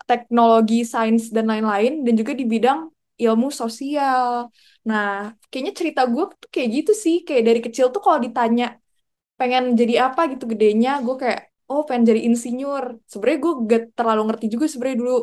teknologi, 0.09 0.83
sains, 0.93 1.31
dan 1.35 1.45
lain-lain, 1.51 2.03
dan 2.05 2.13
juga 2.19 2.33
di 2.35 2.45
bidang 2.53 2.79
ilmu 3.21 3.47
sosial. 3.61 4.49
Nah, 4.89 5.31
kayaknya 5.49 5.73
cerita 5.79 6.01
gue 6.13 6.23
tuh 6.41 6.49
kayak 6.53 6.69
gitu 6.77 6.91
sih. 7.03 7.15
Kayak 7.27 7.43
dari 7.47 7.59
kecil 7.65 7.85
tuh 7.93 8.01
kalau 8.05 8.19
ditanya 8.25 8.65
pengen 9.39 9.63
jadi 9.79 9.93
apa 10.11 10.21
gitu 10.31 10.43
gedenya, 10.51 10.89
gue 11.05 11.15
kayak, 11.21 11.39
oh 11.71 11.81
pengen 11.87 12.03
jadi 12.11 12.21
insinyur. 12.29 12.85
Sebenarnya 13.11 13.39
gue 13.45 13.53
gak 13.71 13.81
terlalu 13.97 14.21
ngerti 14.29 14.45
juga 14.53 14.65
sebenarnya 14.71 14.97
dulu 15.03 15.15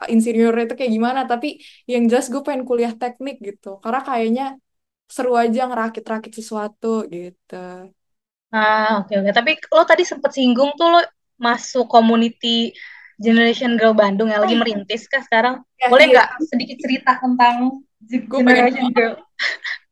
uh, 0.00 0.08
insinyur 0.14 0.54
itu 0.64 0.74
kayak 0.78 0.92
gimana, 0.96 1.20
tapi 1.30 1.46
yang 1.92 2.02
jelas 2.10 2.26
gue 2.32 2.42
pengen 2.46 2.64
kuliah 2.68 2.92
teknik 3.00 3.36
gitu. 3.48 3.68
Karena 3.82 4.00
kayaknya 4.08 4.44
seru 5.14 5.32
aja 5.42 5.60
ngerakit-rakit 5.68 6.32
sesuatu 6.38 6.86
gitu. 7.14 7.54
Ah, 8.54 9.00
oke, 9.00 9.12
oke. 9.20 9.30
Tapi 9.38 9.50
lo 9.76 9.82
tadi 9.90 10.02
sempat 10.10 10.30
singgung 10.36 10.70
tuh 10.78 10.86
lo 10.92 10.98
masuk 11.42 11.84
community 11.90 12.72
Generation 13.22 13.78
Girl 13.78 13.94
Bandung 13.94 14.30
yang 14.32 14.42
lagi 14.42 14.56
Ah, 14.56 14.62
merintis 14.62 15.06
kah 15.06 15.22
sekarang? 15.22 15.54
ya, 15.78 15.86
Boleh 15.90 16.06
iya. 16.10 16.14
nggak 16.16 16.28
sedikit 16.50 16.76
cerita 16.82 17.10
tentang 17.22 17.56
Gue 18.30 18.38
Generation 18.42 18.86
Girl? 18.96 19.14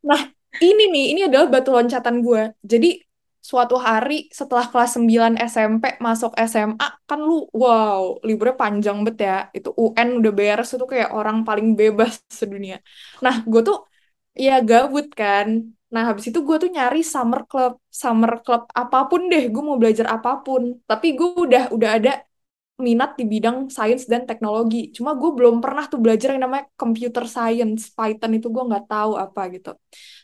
Nah, 0.06 0.20
ini 0.60 0.82
nih, 0.92 1.04
ini 1.14 1.20
adalah 1.28 1.46
batu 1.52 1.70
loncatan 1.72 2.24
gue. 2.26 2.42
Jadi, 2.64 2.88
suatu 3.40 3.76
hari 3.80 4.28
setelah 4.32 4.68
kelas 4.68 4.90
9 5.00 5.32
SMP 5.40 5.96
masuk 6.00 6.32
SMA, 6.36 6.88
kan 7.08 7.18
lu, 7.20 7.48
wow, 7.56 8.20
liburnya 8.26 8.56
panjang 8.56 8.96
banget 9.04 9.16
ya. 9.28 9.36
Itu 9.56 9.70
UN 9.76 10.08
udah 10.20 10.32
beres, 10.32 10.68
itu 10.76 10.84
kayak 10.92 11.10
orang 11.16 11.36
paling 11.48 11.76
bebas 11.78 12.20
sedunia. 12.32 12.80
Nah, 13.24 13.44
gue 13.44 13.60
tuh, 13.68 13.78
ya 14.36 14.60
gabut 14.64 15.06
kan. 15.12 15.48
Nah, 15.90 16.02
habis 16.08 16.24
itu 16.30 16.38
gue 16.46 16.56
tuh 16.62 16.70
nyari 16.70 17.02
summer 17.02 17.42
club. 17.50 17.72
Summer 17.90 18.32
club 18.44 18.62
apa 18.80 18.98
pun 19.10 19.20
deh, 19.32 19.42
gue 19.52 19.62
mau 19.68 19.76
belajar 19.82 20.06
apa 20.14 20.30
pun. 20.44 20.62
Tapi 20.90 21.06
gue 21.18 21.28
udah 21.46 21.62
udah 21.74 21.90
ada 21.98 22.10
minat 22.80 23.14
di 23.20 23.24
bidang 23.28 23.68
sains 23.68 24.08
dan 24.08 24.24
teknologi. 24.24 24.90
Cuma 24.96 25.12
gue 25.20 25.30
belum 25.36 25.60
pernah 25.60 25.84
tuh 25.92 26.00
belajar 26.00 26.34
yang 26.34 26.42
namanya 26.48 26.64
computer 26.80 27.28
science, 27.28 27.92
Python 27.92 28.32
itu 28.38 28.48
gue 28.48 28.62
nggak 28.70 28.84
tahu 28.88 29.12
apa 29.20 29.40
gitu. 29.54 29.70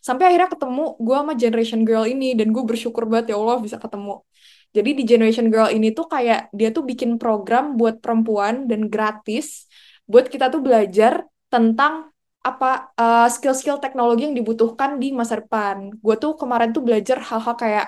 Sampai 0.00 0.32
akhirnya 0.32 0.48
ketemu 0.54 0.96
gue 0.96 1.16
sama 1.20 1.32
Generation 1.36 1.80
Girl 1.84 2.04
ini 2.08 2.32
dan 2.38 2.48
gue 2.54 2.64
bersyukur 2.64 3.04
banget 3.10 3.34
ya 3.34 3.36
Allah 3.36 3.60
bisa 3.60 3.76
ketemu. 3.76 4.24
Jadi 4.72 4.90
di 4.98 5.02
Generation 5.08 5.46
Girl 5.52 5.68
ini 5.72 5.88
tuh 5.92 6.06
kayak 6.08 6.52
dia 6.56 6.68
tuh 6.72 6.82
bikin 6.84 7.20
program 7.20 7.76
buat 7.78 8.00
perempuan 8.00 8.66
dan 8.70 8.88
gratis 8.92 9.68
buat 10.08 10.26
kita 10.32 10.48
tuh 10.54 10.62
belajar 10.64 11.26
tentang 11.52 12.10
apa 12.46 12.94
uh, 12.94 13.26
skill-skill 13.34 13.78
teknologi 13.82 14.22
yang 14.26 14.36
dibutuhkan 14.38 14.90
di 15.02 15.10
masa 15.10 15.42
depan. 15.42 15.76
Gue 16.04 16.14
tuh 16.22 16.32
kemarin 16.40 16.70
tuh 16.70 16.82
belajar 16.86 17.18
hal-hal 17.28 17.54
kayak 17.58 17.86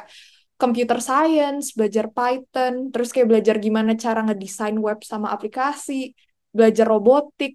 computer 0.58 0.98
science, 0.98 1.64
belajar 1.78 2.10
Python, 2.10 2.90
terus 2.90 3.08
kayak 3.14 3.28
belajar 3.30 3.54
gimana 3.62 3.94
cara 3.94 4.20
ngedesain 4.26 4.74
web 4.74 4.98
sama 5.06 5.30
aplikasi, 5.30 6.18
belajar 6.50 6.84
robotik, 6.90 7.54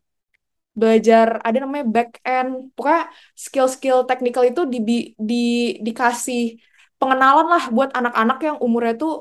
belajar 0.80 1.44
ada 1.44 1.58
namanya 1.64 1.86
back 1.96 2.12
end. 2.24 2.72
Pokoknya 2.76 3.12
skill-skill 3.36 4.08
teknikal 4.08 4.44
itu 4.48 4.64
di, 4.74 4.80
di 5.20 5.44
dikasih 5.84 6.56
pengenalan 6.96 7.48
lah 7.52 7.64
buat 7.76 7.92
anak-anak 7.92 8.38
yang 8.48 8.58
umurnya 8.64 8.96
tuh 8.96 9.14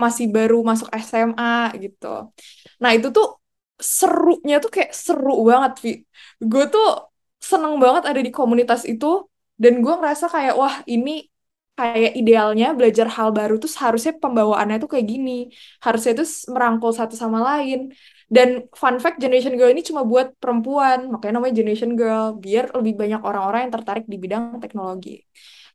masih 0.00 0.26
baru 0.32 0.64
masuk 0.64 0.88
SMA 0.96 1.76
gitu. 1.84 2.32
Nah, 2.80 2.90
itu 2.96 3.08
tuh 3.12 3.26
serunya 3.76 4.56
tuh 4.64 4.70
kayak 4.72 4.92
seru 4.96 5.44
banget, 5.44 5.72
Vi. 5.84 5.90
Gue 6.40 6.64
tuh 6.72 6.86
seneng 7.50 7.74
banget 7.84 8.02
ada 8.10 8.20
di 8.26 8.30
komunitas 8.38 8.82
itu 8.92 9.06
dan 9.62 9.72
gue 9.84 9.94
ngerasa 9.98 10.24
kayak 10.34 10.54
wah 10.60 10.74
ini 10.94 11.10
kayak 11.76 12.12
idealnya 12.20 12.66
belajar 12.78 13.06
hal 13.16 13.28
baru 13.38 13.54
tuh 13.62 13.68
seharusnya 13.74 14.12
pembawaannya 14.22 14.76
tuh 14.82 14.88
kayak 14.92 15.06
gini. 15.12 15.30
Harusnya 15.84 16.12
itu 16.16 16.24
merangkul 16.54 16.90
satu 16.98 17.14
sama 17.22 17.38
lain. 17.48 17.92
Dan 18.26 18.48
fun 18.80 18.96
fact, 19.02 19.16
Generation 19.22 19.54
Girl 19.58 19.70
ini 19.70 19.82
cuma 19.88 20.02
buat 20.02 20.34
perempuan, 20.42 20.98
makanya 21.12 21.34
namanya 21.38 21.54
Generation 21.60 21.92
Girl, 22.00 22.34
biar 22.44 22.64
lebih 22.74 22.94
banyak 23.00 23.20
orang-orang 23.28 23.60
yang 23.68 23.72
tertarik 23.76 24.04
di 24.12 24.16
bidang 24.18 24.44
teknologi. 24.58 25.22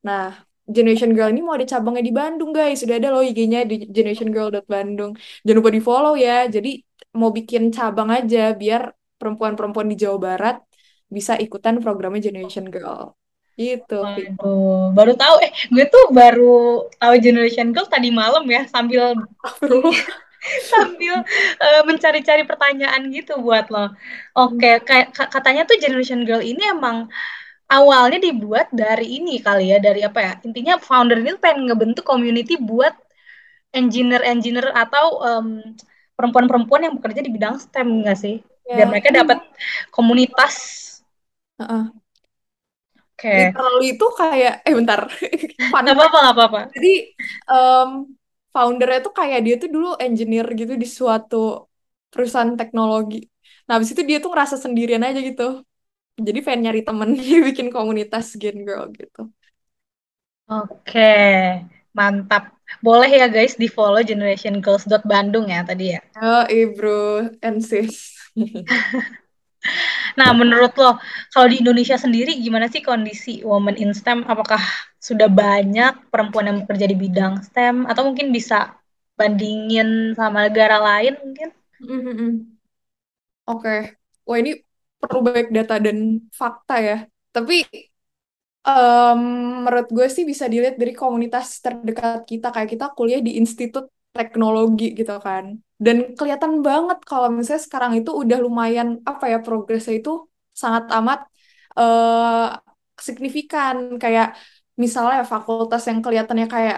Nah, 0.04 0.36
Generation 0.68 1.12
Girl 1.16 1.30
ini 1.32 1.42
mau 1.46 1.54
ada 1.58 1.64
cabangnya 1.70 2.04
di 2.10 2.14
Bandung, 2.20 2.52
guys. 2.52 2.78
Sudah 2.84 2.96
ada 3.00 3.08
loh 3.14 3.24
IG-nya 3.24 3.64
di 3.70 3.76
generationgirl.bandung. 3.96 5.12
Jangan 5.46 5.58
lupa 5.62 5.72
di-follow 5.78 6.14
ya. 6.20 6.50
Jadi, 6.56 6.70
mau 7.20 7.30
bikin 7.32 7.72
cabang 7.72 8.10
aja 8.12 8.52
biar 8.62 8.82
perempuan-perempuan 9.20 9.88
di 9.92 9.96
Jawa 10.02 10.18
Barat 10.18 10.56
bisa 11.16 11.34
ikutan 11.46 11.76
programnya 11.84 12.22
Generation 12.28 12.66
Girl. 12.74 13.14
Gitu. 13.60 13.94
Waduh, 14.02 14.96
baru 14.98 15.14
tahu 15.22 15.36
eh 15.46 15.52
gue 15.74 15.86
tuh 15.94 16.04
baru 16.20 16.88
tahu 17.02 17.14
Generation 17.26 17.68
Girl 17.76 17.88
tadi 17.94 18.10
malam 18.10 18.44
ya 18.50 18.62
sambil 18.74 19.14
sambil 20.72 21.22
uh, 21.62 21.82
mencari-cari 21.86 22.44
pertanyaan 22.50 23.02
gitu 23.14 23.38
buat 23.46 23.70
lo. 23.70 23.94
Oke, 24.34 24.82
kayak 24.88 25.14
ka- 25.14 25.30
katanya 25.30 25.64
tuh 25.70 25.78
Generation 25.78 26.26
Girl 26.28 26.42
ini 26.42 26.66
emang 26.66 27.08
awalnya 27.72 28.20
dibuat 28.20 28.68
dari 28.74 29.22
ini 29.22 29.40
kali 29.40 29.72
ya, 29.74 29.78
dari 29.80 30.02
apa 30.04 30.20
ya? 30.20 30.34
Intinya 30.48 30.76
founder 30.82 31.22
ini 31.22 31.38
pengen 31.40 31.70
ngebentuk 31.70 32.04
community 32.08 32.58
buat 32.60 32.94
engineer-engineer 33.72 34.74
atau 34.76 35.06
em, 35.24 35.48
perempuan-perempuan 36.18 36.82
yang 36.88 36.94
bekerja 37.00 37.22
di 37.24 37.32
bidang 37.32 37.56
STEM 37.60 37.88
nggak 38.04 38.18
sih? 38.20 38.36
Biar 38.72 38.88
Ya, 38.88 38.92
mereka 38.92 39.10
dapat 39.12 39.40
komunitas. 39.92 40.91
Heeh. 41.62 41.92
Oke, 43.00 43.36
literally 43.38 43.86
itu 43.96 44.06
kayak 44.20 44.54
eh 44.68 44.74
bentar 44.80 45.00
fun 45.72 45.88
fact. 46.00 46.16
apa-apa, 46.16 46.18
nggak 46.24 46.36
apa-apa. 46.38 46.62
Jadi 46.76 46.90
em, 47.52 47.90
foundernya 48.54 49.00
tuh 49.06 49.14
kayak 49.20 49.40
dia 49.46 49.56
tuh 49.62 49.70
dulu 49.76 49.88
engineer 50.06 50.46
gitu 50.60 50.74
di 50.84 50.88
suatu 51.00 51.36
perusahaan 52.12 52.54
teknologi. 52.60 53.18
Nah, 53.66 53.74
habis 53.78 53.92
itu 53.94 54.04
dia 54.10 54.18
tuh 54.24 54.30
ngerasa 54.34 54.56
sendirian 54.66 55.04
aja 55.08 55.20
gitu. 55.30 55.44
Jadi 56.28 56.40
pengen 56.46 56.62
nyari 56.66 56.82
temen 56.88 57.10
dia 57.22 57.38
bikin 57.50 57.68
komunitas 57.76 58.26
Gen 58.42 58.58
Girl 58.68 58.86
gitu. 59.00 59.20
Oke, 60.52 61.10
mantap. 61.98 62.44
Boleh 62.86 63.10
ya 63.20 63.28
guys 63.36 63.54
di 63.62 63.68
follow 63.76 64.02
generationgirls.bandung 64.10 65.46
ya 65.54 65.60
tadi 65.70 65.86
ya. 65.96 66.02
Oh, 66.22 66.46
eh 66.50 66.66
bro, 66.76 67.30
and 67.42 67.64
sis. 67.64 68.18
Nah, 70.20 70.30
menurut 70.36 70.74
lo, 70.76 70.98
kalau 71.32 71.48
di 71.52 71.62
Indonesia 71.64 71.96
sendiri 71.96 72.36
gimana 72.40 72.68
sih 72.68 72.84
kondisi 72.84 73.42
women 73.46 73.76
in 73.80 73.92
STEM? 73.96 74.28
Apakah 74.28 74.60
sudah 75.00 75.28
banyak 75.32 76.12
perempuan 76.12 76.48
yang 76.50 76.58
bekerja 76.66 76.86
di 76.90 76.98
bidang 76.98 77.42
STEM? 77.46 77.88
Atau 77.88 78.12
mungkin 78.12 78.32
bisa 78.36 78.76
bandingin 79.16 80.18
sama 80.18 80.48
negara 80.50 80.78
lain 80.82 81.14
mungkin? 81.22 81.50
Mhm. 81.82 82.58
Oke. 83.50 83.98
Wah, 84.28 84.38
ini 84.42 84.52
perlu 85.02 85.20
banyak 85.26 85.50
data 85.54 85.76
dan 85.82 85.98
fakta 86.34 86.76
ya. 86.82 86.98
Tapi 87.34 87.66
em, 88.68 89.20
menurut 89.66 89.88
gue 89.96 90.08
sih 90.16 90.24
bisa 90.32 90.46
dilihat 90.52 90.76
dari 90.82 90.94
komunitas 90.94 91.60
terdekat 91.64 92.26
kita. 92.30 92.48
Kayak 92.54 92.70
kita 92.74 92.86
kuliah 92.98 93.22
di 93.22 93.38
institut 93.42 93.86
teknologi 94.18 94.84
gitu 95.00 95.14
kan. 95.26 95.46
Dan 95.86 95.98
kelihatan 96.18 96.54
banget 96.68 96.98
kalau 97.10 97.28
misalnya 97.38 97.64
sekarang 97.68 97.92
itu 98.00 98.12
udah 98.22 98.38
lumayan, 98.46 98.88
apa 99.12 99.26
ya, 99.34 99.38
progresnya 99.46 99.94
itu 100.00 100.12
sangat 100.62 100.84
amat 100.98 101.20
eh 101.80 102.48
signifikan. 103.08 103.76
Kayak 104.04 104.28
misalnya 104.84 105.18
fakultas 105.34 105.82
yang 105.90 106.00
kelihatannya 106.06 106.48
kayak 106.56 106.78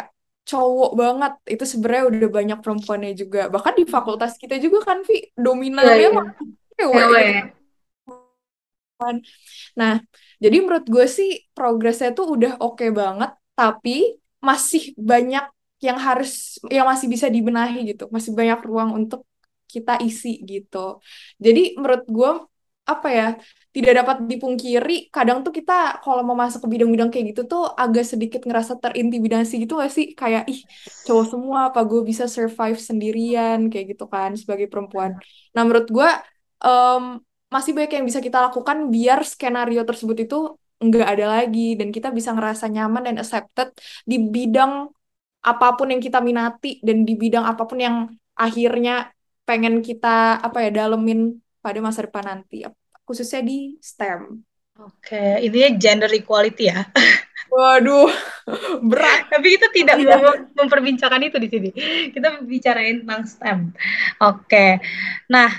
cowok 0.50 0.90
banget, 1.02 1.32
itu 1.54 1.64
sebenarnya 1.72 2.04
udah 2.12 2.30
banyak 2.38 2.58
perempuannya 2.64 3.12
juga. 3.22 3.40
Bahkan 3.54 3.74
di 3.80 3.84
fakultas 3.96 4.32
kita 4.42 4.56
juga 4.64 4.80
kan, 4.90 4.98
Vi, 5.08 5.16
Iya, 5.82 5.94
dominannya 5.96 6.08
iya. 6.08 6.10
mah 6.18 6.26
cewek 6.78 7.06
Cewek. 7.12 7.28
gitu. 7.28 7.44
Nah, 9.80 9.94
jadi 10.44 10.56
menurut 10.64 10.86
gue 10.94 11.06
sih 11.18 11.30
progresnya 11.56 12.10
tuh 12.18 12.26
udah 12.36 12.52
oke 12.64 12.86
banget, 13.00 13.30
tapi 13.58 13.92
masih 14.48 14.82
banyak 15.10 15.44
yang 15.88 16.00
harus, 16.08 16.58
yang 16.72 16.86
masih 16.92 17.08
bisa 17.14 17.28
dibenahi 17.36 17.78
gitu. 17.92 18.04
Masih 18.16 18.32
banyak 18.40 18.60
ruang 18.64 18.90
untuk 19.00 19.28
kita 19.74 20.00
isi 20.08 20.42
gitu. 20.52 20.78
Jadi 21.42 21.76
menurut 21.80 22.04
gue, 22.08 22.32
apa 22.84 23.08
ya, 23.10 23.28
tidak 23.72 23.94
dapat 24.04 24.18
dipungkiri, 24.28 25.08
kadang 25.16 25.40
tuh 25.46 25.56
kita 25.56 26.04
kalau 26.04 26.22
mau 26.28 26.36
masuk 26.36 26.68
ke 26.68 26.68
bidang-bidang 26.74 27.10
kayak 27.10 27.26
gitu 27.32 27.42
tuh 27.48 27.64
agak 27.84 28.04
sedikit 28.04 28.44
ngerasa 28.44 28.76
terintimidasi 28.84 29.54
gitu 29.64 29.80
gak 29.80 29.92
sih? 29.98 30.06
Kayak, 30.20 30.44
ih, 30.52 30.62
cowok 31.08 31.26
semua 31.32 31.60
apa 31.72 31.80
gue 31.90 32.02
bisa 32.04 32.28
survive 32.28 32.78
sendirian, 32.78 33.72
kayak 33.72 33.96
gitu 33.96 34.06
kan, 34.12 34.36
sebagai 34.36 34.68
perempuan. 34.68 35.16
Nah, 35.56 35.62
menurut 35.64 35.88
gue, 35.88 36.10
em, 36.60 37.04
masih 37.54 37.72
banyak 37.78 37.92
yang 38.02 38.06
bisa 38.10 38.20
kita 38.20 38.38
lakukan 38.50 38.78
biar 38.94 39.20
skenario 39.24 39.82
tersebut 39.86 40.18
itu 40.26 40.36
nggak 40.84 41.08
ada 41.16 41.26
lagi 41.40 41.80
dan 41.80 41.90
kita 41.96 42.10
bisa 42.12 42.36
ngerasa 42.36 42.66
nyaman 42.68 43.08
dan 43.08 43.16
accepted 43.22 43.72
di 44.04 44.18
bidang 44.20 44.92
apa 45.44 45.76
pun 45.76 45.92
yang 45.92 46.00
kita 46.00 46.24
minati 46.24 46.80
dan 46.80 47.04
di 47.04 47.14
bidang 47.20 47.44
apa 47.44 47.64
pun 47.68 47.80
yang 47.80 47.96
akhirnya 48.34 49.12
pengen 49.44 49.84
kita 49.84 50.40
apa 50.40 50.64
ya 50.66 50.70
dalemin 50.72 51.38
pada 51.60 51.80
masa 51.84 52.08
depan 52.08 52.24
nanti 52.24 52.64
khususnya 53.04 53.44
di 53.44 53.76
STEM. 53.84 54.40
Oke, 54.74 55.38
ini 55.44 55.78
gender 55.78 56.10
equality 56.10 56.72
ya. 56.72 56.82
Waduh, 57.54 58.10
berat. 58.82 59.30
Tapi 59.30 59.48
kita 59.54 59.70
tidak 59.70 60.02
Iya. 60.02 60.18
mau 60.18 60.34
memperbincangkan 60.66 61.22
itu 61.22 61.38
di 61.38 61.50
sini. 61.52 61.70
Kita 62.10 62.42
bicarain 62.42 63.06
tentang 63.06 63.22
STEM. 63.30 63.60
Oke. 64.18 64.82
Nah, 65.30 65.50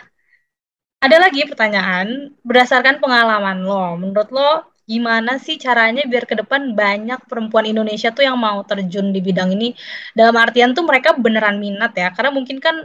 ada 0.99 1.17
lagi 1.21 1.47
pertanyaan 1.47 2.35
berdasarkan 2.43 2.99
pengalaman 2.99 3.63
lo. 3.63 3.95
Menurut 4.01 4.29
lo 4.35 4.51
gimana 4.93 5.33
sih 5.45 5.57
caranya 5.65 6.03
biar 6.11 6.25
ke 6.31 6.35
depan 6.41 6.63
banyak 6.77 7.21
perempuan 7.31 7.65
Indonesia 7.73 8.09
tuh 8.17 8.25
yang 8.29 8.37
mau 8.37 8.61
terjun 8.69 9.07
di 9.15 9.21
bidang 9.25 9.51
ini? 9.57 9.73
Dalam 10.19 10.37
artian 10.45 10.71
tuh 10.77 10.85
mereka 10.85 11.17
beneran 11.25 11.57
minat 11.65 11.93
ya. 11.97 12.09
Karena 12.17 12.31
mungkin 12.37 12.59
kan 12.61 12.77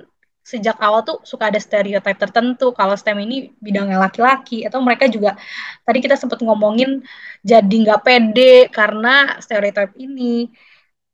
sejak 0.51 0.81
awal 0.81 1.05
tuh 1.05 1.17
suka 1.21 1.53
ada 1.53 1.59
stereotip 1.61 2.17
tertentu 2.17 2.73
kalau 2.73 2.97
STEM 2.97 3.21
ini 3.21 3.53
bidangnya 3.61 4.01
laki-laki 4.01 4.65
atau 4.65 4.81
mereka 4.81 5.05
juga 5.05 5.37
tadi 5.85 5.99
kita 6.01 6.17
sempat 6.17 6.41
ngomongin 6.41 7.05
jadi 7.45 7.69
nggak 7.83 8.01
pede 8.01 8.53
karena 8.73 9.37
stereotip 9.43 9.93
ini. 9.99 10.49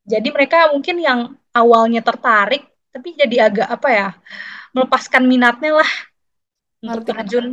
Jadi 0.06 0.28
mereka 0.32 0.70
mungkin 0.72 0.96
yang 1.02 1.20
awalnya 1.52 2.00
tertarik 2.06 2.64
tapi 2.94 3.12
jadi 3.18 3.52
agak 3.52 3.68
apa 3.68 3.90
ya 3.92 4.08
melepaskan 4.72 5.24
minatnya 5.28 5.84
lah 5.84 5.92
untuk 6.80 7.04
Ngerti 7.04 7.12
terjun. 7.12 7.46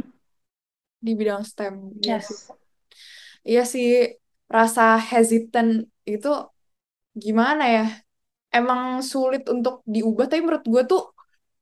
di 1.03 1.13
bidang 1.19 1.43
STEM. 1.43 1.75
Iya 1.99 2.19
sih. 2.23 2.39
Yes. 2.39 2.62
Iya 3.49 3.61
sih, 3.73 3.87
rasa 4.57 4.83
hesitant 5.11 5.71
itu 6.13 6.29
gimana 7.25 7.63
ya? 7.77 7.83
Emang 8.57 8.83
sulit 9.13 9.43
untuk 9.55 9.75
diubah, 9.95 10.25
tapi 10.31 10.41
menurut 10.47 10.67
gue 10.75 10.83
tuh 10.93 11.01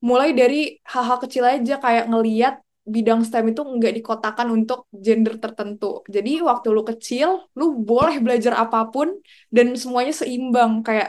mulai 0.08 0.30
dari 0.40 0.56
hal-hal 0.92 1.18
kecil 1.25 1.44
aja 1.52 1.75
kayak 1.84 2.04
ngeliat 2.12 2.54
bidang 2.94 3.20
STEM 3.28 3.46
itu 3.52 3.62
nggak 3.76 3.92
dikotakan 3.99 4.49
untuk 4.56 4.78
gender 5.06 5.34
tertentu. 5.44 5.87
Jadi 6.14 6.30
waktu 6.49 6.68
lu 6.76 6.82
kecil, 6.90 7.28
lu 7.58 7.64
boleh 7.90 8.16
belajar 8.25 8.54
apa 8.64 8.78
pun 8.92 9.08
dan 9.56 9.66
semuanya 9.82 10.12
seimbang. 10.20 10.72
Kayak 10.87 11.08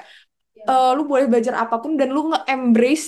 eh, 0.70 0.90
lu 0.98 1.04
boleh 1.12 1.26
belajar 1.32 1.54
apa 1.64 1.76
pun 1.84 1.92
dan 2.00 2.10
lu 2.16 2.22
nge-embrace 2.32 3.08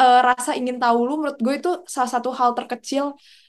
eh, 0.00 0.20
rasa 0.28 0.50
ingin 0.60 0.76
tahu 0.82 0.98
lu. 1.08 1.12
Menurut 1.20 1.38
gue 1.44 1.54
itu 1.60 1.70
salah 1.94 2.10
satu 2.14 2.30
hal 2.38 2.50
terkecil 2.58 3.04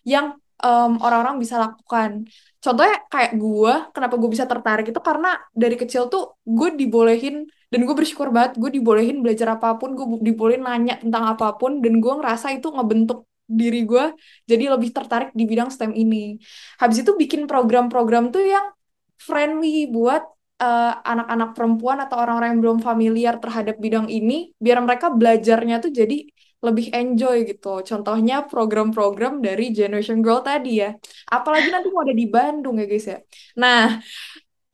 yang 0.07 0.25
em, 0.63 0.91
orang-orang 1.03 1.35
bisa 1.43 1.55
lakukan. 1.59 2.23
Contohnya 2.63 2.95
kayak 3.11 3.31
gue, 3.35 3.73
kenapa 3.91 4.15
gue 4.15 4.29
bisa 4.31 4.45
tertarik 4.47 4.87
itu 4.87 5.01
karena 5.03 5.35
dari 5.51 5.75
kecil 5.75 6.07
tuh 6.07 6.39
gue 6.47 6.69
dibolehin 6.79 7.43
dan 7.67 7.79
gue 7.83 7.95
bersyukur 7.99 8.31
banget 8.31 8.55
gue 8.61 8.69
dibolehin 8.71 9.19
belajar 9.19 9.59
apa 9.59 9.75
pun, 9.75 9.93
gue 9.97 10.05
dibolehin 10.23 10.63
nanya 10.63 10.95
tentang 11.03 11.23
apa 11.35 11.59
pun 11.59 11.83
dan 11.83 11.99
gue 11.99 12.13
ngerasa 12.19 12.55
itu 12.55 12.71
ngebentuk 12.71 13.27
diri 13.43 13.83
gue 13.83 14.15
jadi 14.47 14.71
lebih 14.71 14.95
tertarik 14.95 15.29
di 15.35 15.43
bidang 15.43 15.67
STEM 15.67 15.91
ini. 15.91 16.39
Habis 16.79 17.03
itu 17.03 17.11
bikin 17.19 17.43
program-program 17.51 18.31
tuh 18.31 18.43
yang 18.47 18.71
friendly 19.19 19.91
buat 19.91 20.23
eh, 20.63 20.93
anak-anak 21.03 21.49
perempuan 21.51 21.97
atau 21.99 22.15
orang-orang 22.23 22.55
yang 22.55 22.61
belum 22.63 22.79
familiar 22.79 23.35
terhadap 23.43 23.75
bidang 23.79 24.07
ini, 24.07 24.55
biar 24.55 24.79
mereka 24.79 25.11
belajarnya 25.11 25.83
tuh 25.83 25.91
jadi 25.91 26.23
lebih 26.65 26.85
enjoy 26.95 27.35
gitu. 27.49 27.83
Contohnya 27.89 28.35
program-program 28.51 29.43
dari 29.43 29.75
Generation 29.77 30.19
Girl 30.25 30.39
tadi 30.39 30.79
ya. 30.83 30.89
Apalagi 31.27 31.67
nanti 31.73 31.87
mau 31.91 32.01
ada 32.05 32.15
di 32.15 32.25
Bandung 32.35 32.75
ya 32.81 32.85
guys 32.87 33.05
ya. 33.11 33.17
Nah, 33.59 33.99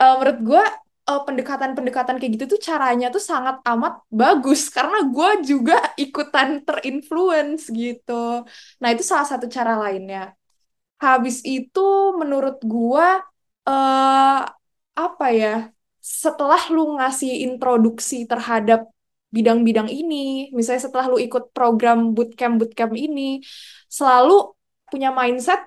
eh, 0.01 0.13
menurut 0.19 0.39
gue 0.47 0.63
eh, 1.09 1.21
pendekatan-pendekatan 1.27 2.15
kayak 2.21 2.31
gitu 2.37 2.45
tuh 2.53 2.61
caranya 2.61 3.05
tuh 3.15 3.23
sangat 3.31 3.55
amat 3.65 3.93
bagus 4.13 4.69
karena 4.69 4.97
gue 5.09 5.29
juga 5.49 5.77
ikutan 5.97 6.61
terinfluence 6.67 7.73
gitu. 7.73 8.45
Nah, 8.81 8.87
itu 8.93 9.03
salah 9.11 9.27
satu 9.31 9.45
cara 9.49 9.73
lainnya. 9.83 10.37
Habis 10.99 11.37
itu 11.47 11.79
menurut 12.19 12.59
gua 12.67 13.23
eh 13.67 14.39
apa 14.99 15.25
ya? 15.31 15.71
Setelah 16.21 16.61
lu 16.75 16.99
ngasih 16.99 17.31
introduksi 17.47 18.27
terhadap 18.27 18.79
bidang-bidang 19.35 19.87
ini, 19.99 20.49
misalnya 20.57 20.81
setelah 20.87 21.05
lu 21.11 21.17
ikut 21.21 21.43
program 21.55 21.97
bootcamp 22.15 22.53
bootcamp 22.59 22.93
ini, 23.05 23.21
selalu 23.97 24.33
punya 24.89 25.09
mindset 25.13 25.59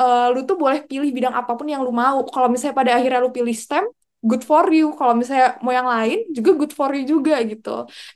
eh, 0.00 0.26
lu 0.34 0.38
tuh 0.48 0.56
boleh 0.62 0.80
pilih 0.90 1.08
bidang 1.16 1.34
apa 1.40 1.52
pun 1.58 1.66
yang 1.72 1.82
lu 1.86 1.92
mau. 2.02 2.18
Kalau 2.32 2.48
misalnya 2.52 2.76
pada 2.80 2.92
akhirnya 2.96 3.20
lu 3.24 3.30
pilih 3.36 3.54
STEM, 3.64 3.84
good 4.28 4.42
for 4.50 4.64
you. 4.76 4.84
Kalau 4.98 5.14
misalnya 5.20 5.46
mau 5.64 5.72
yang 5.78 5.88
lain, 5.94 6.18
juga 6.36 6.50
good 6.58 6.72
for 6.78 6.90
you 6.96 7.04
juga 7.12 7.34
gitu. 7.50 7.68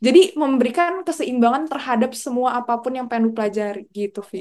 Jadi 0.04 0.18
memberikan 0.42 0.90
keseimbangan 1.06 1.62
terhadap 1.72 2.10
semua 2.24 2.48
apa 2.60 2.72
pun 2.82 2.92
yang 2.96 3.06
pengen 3.10 3.24
lu 3.30 3.32
pelajari 3.36 3.80
gitu, 3.98 4.20
Vi. 4.30 4.40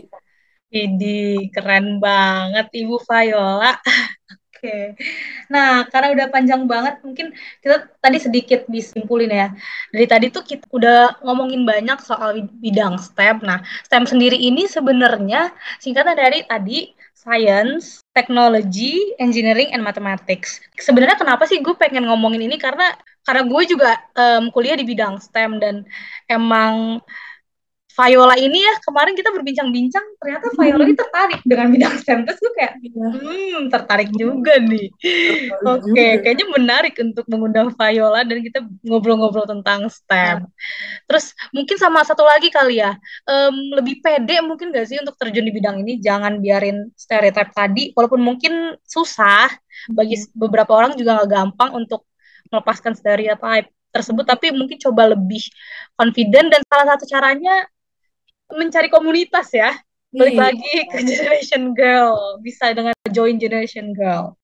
Ini 0.76 1.16
keren 1.54 1.86
banget 2.04 2.66
Ibu 2.80 2.96
Viola. 3.08 3.72
Oke. 4.66 4.98
Nah, 5.54 5.86
karena 5.94 6.08
udah 6.18 6.28
panjang 6.34 6.66
banget, 6.66 6.98
mungkin 7.06 7.38
kita 7.62 7.86
tadi 8.02 8.18
sedikit 8.18 8.66
disimpulin 8.66 9.30
ya. 9.30 9.48
Dari 9.94 10.06
tadi 10.10 10.26
tuh 10.34 10.42
kita 10.42 10.66
udah 10.74 11.22
ngomongin 11.22 11.62
banyak 11.70 12.02
soal 12.02 12.50
bidang 12.58 12.98
STEM. 12.98 13.46
Nah, 13.46 13.62
STEM 13.86 14.10
sendiri 14.10 14.34
ini 14.42 14.66
sebenarnya 14.66 15.54
singkatan 15.78 16.18
dari 16.18 16.42
tadi 16.50 16.90
Science, 17.14 18.02
Technology, 18.18 19.14
Engineering, 19.22 19.70
and 19.70 19.86
Mathematics. 19.86 20.58
Sebenarnya 20.82 21.18
kenapa 21.22 21.46
sih 21.46 21.62
gue 21.62 21.78
pengen 21.78 22.10
ngomongin 22.10 22.42
ini? 22.42 22.58
Karena 22.58 22.90
karena 23.22 23.46
gue 23.46 23.62
juga 23.70 24.02
em, 24.18 24.50
kuliah 24.50 24.78
di 24.78 24.86
bidang 24.86 25.22
STEM 25.22 25.62
dan 25.62 25.86
emang 26.26 27.02
Viola 27.96 28.36
ini 28.36 28.60
ya 28.60 28.74
kemarin 28.84 29.16
kita 29.16 29.32
berbincang-bincang 29.32 30.06
ternyata 30.20 30.48
Viola 30.52 30.84
ini 30.84 30.96
tertarik 31.02 31.40
dengan 31.48 31.68
bidang 31.72 31.96
STEM. 32.04 32.20
Terus 32.28 32.40
gue 32.44 32.54
kayak 32.60 32.74
Iya, 32.84 33.08
hmm 33.12 33.62
tertarik 33.72 34.10
juga 34.12 34.60
nih. 34.60 34.92
Oke 35.64 35.88
juga. 35.90 36.04
kayaknya 36.24 36.46
menarik 36.52 36.94
untuk 37.00 37.26
mengundang 37.32 37.72
Viola 37.72 38.22
dan 38.28 38.38
kita 38.44 38.60
ngobrol-ngobrol 38.84 39.48
tentang 39.48 39.88
STEM. 39.88 40.44
Nah, 40.44 40.52
terus 41.08 41.32
mungkin 41.56 41.76
sama 41.80 42.04
satu 42.04 42.28
lagi 42.28 42.52
kali 42.52 42.84
ya 42.84 43.00
em, 43.28 43.56
lebih 43.80 44.04
pede 44.04 44.44
mungkin 44.44 44.76
gak 44.76 44.92
sih 44.92 45.00
untuk 45.00 45.16
terjun 45.16 45.48
di 45.48 45.54
bidang 45.56 45.80
ini? 45.84 46.00
Jangan 46.04 46.44
biarin 46.44 46.92
stereotip 47.00 47.56
tadi 47.56 47.96
walaupun 47.96 48.20
mungkin 48.20 48.76
susah 48.84 49.48
bagi 49.96 50.20
mm, 50.20 50.36
beberapa 50.36 50.72
orang 50.76 51.00
juga 51.00 51.24
nggak 51.24 51.32
gampang 51.32 51.72
untuk 51.80 52.08
melepaskan 52.52 52.94
stereotip 52.96 53.72
tersebut 53.96 54.28
tapi 54.28 54.52
mungkin 54.52 54.76
coba 54.76 55.16
lebih 55.16 55.40
confident 55.96 56.52
dan 56.52 56.62
salah 56.68 56.96
satu 56.96 57.08
caranya 57.08 57.64
mencari 58.54 58.90
komunitas 58.94 59.50
ya. 59.50 59.74
Balik 60.16 60.36
Iya. 60.38 60.44
lagi 60.48 60.74
ke 60.94 61.00
Generation 61.04 61.64
Girl. 61.76 62.40
Bisa 62.40 62.72
dengan 62.72 62.94
join 63.12 63.36
Generation 63.42 63.92
Girl. 63.92 64.38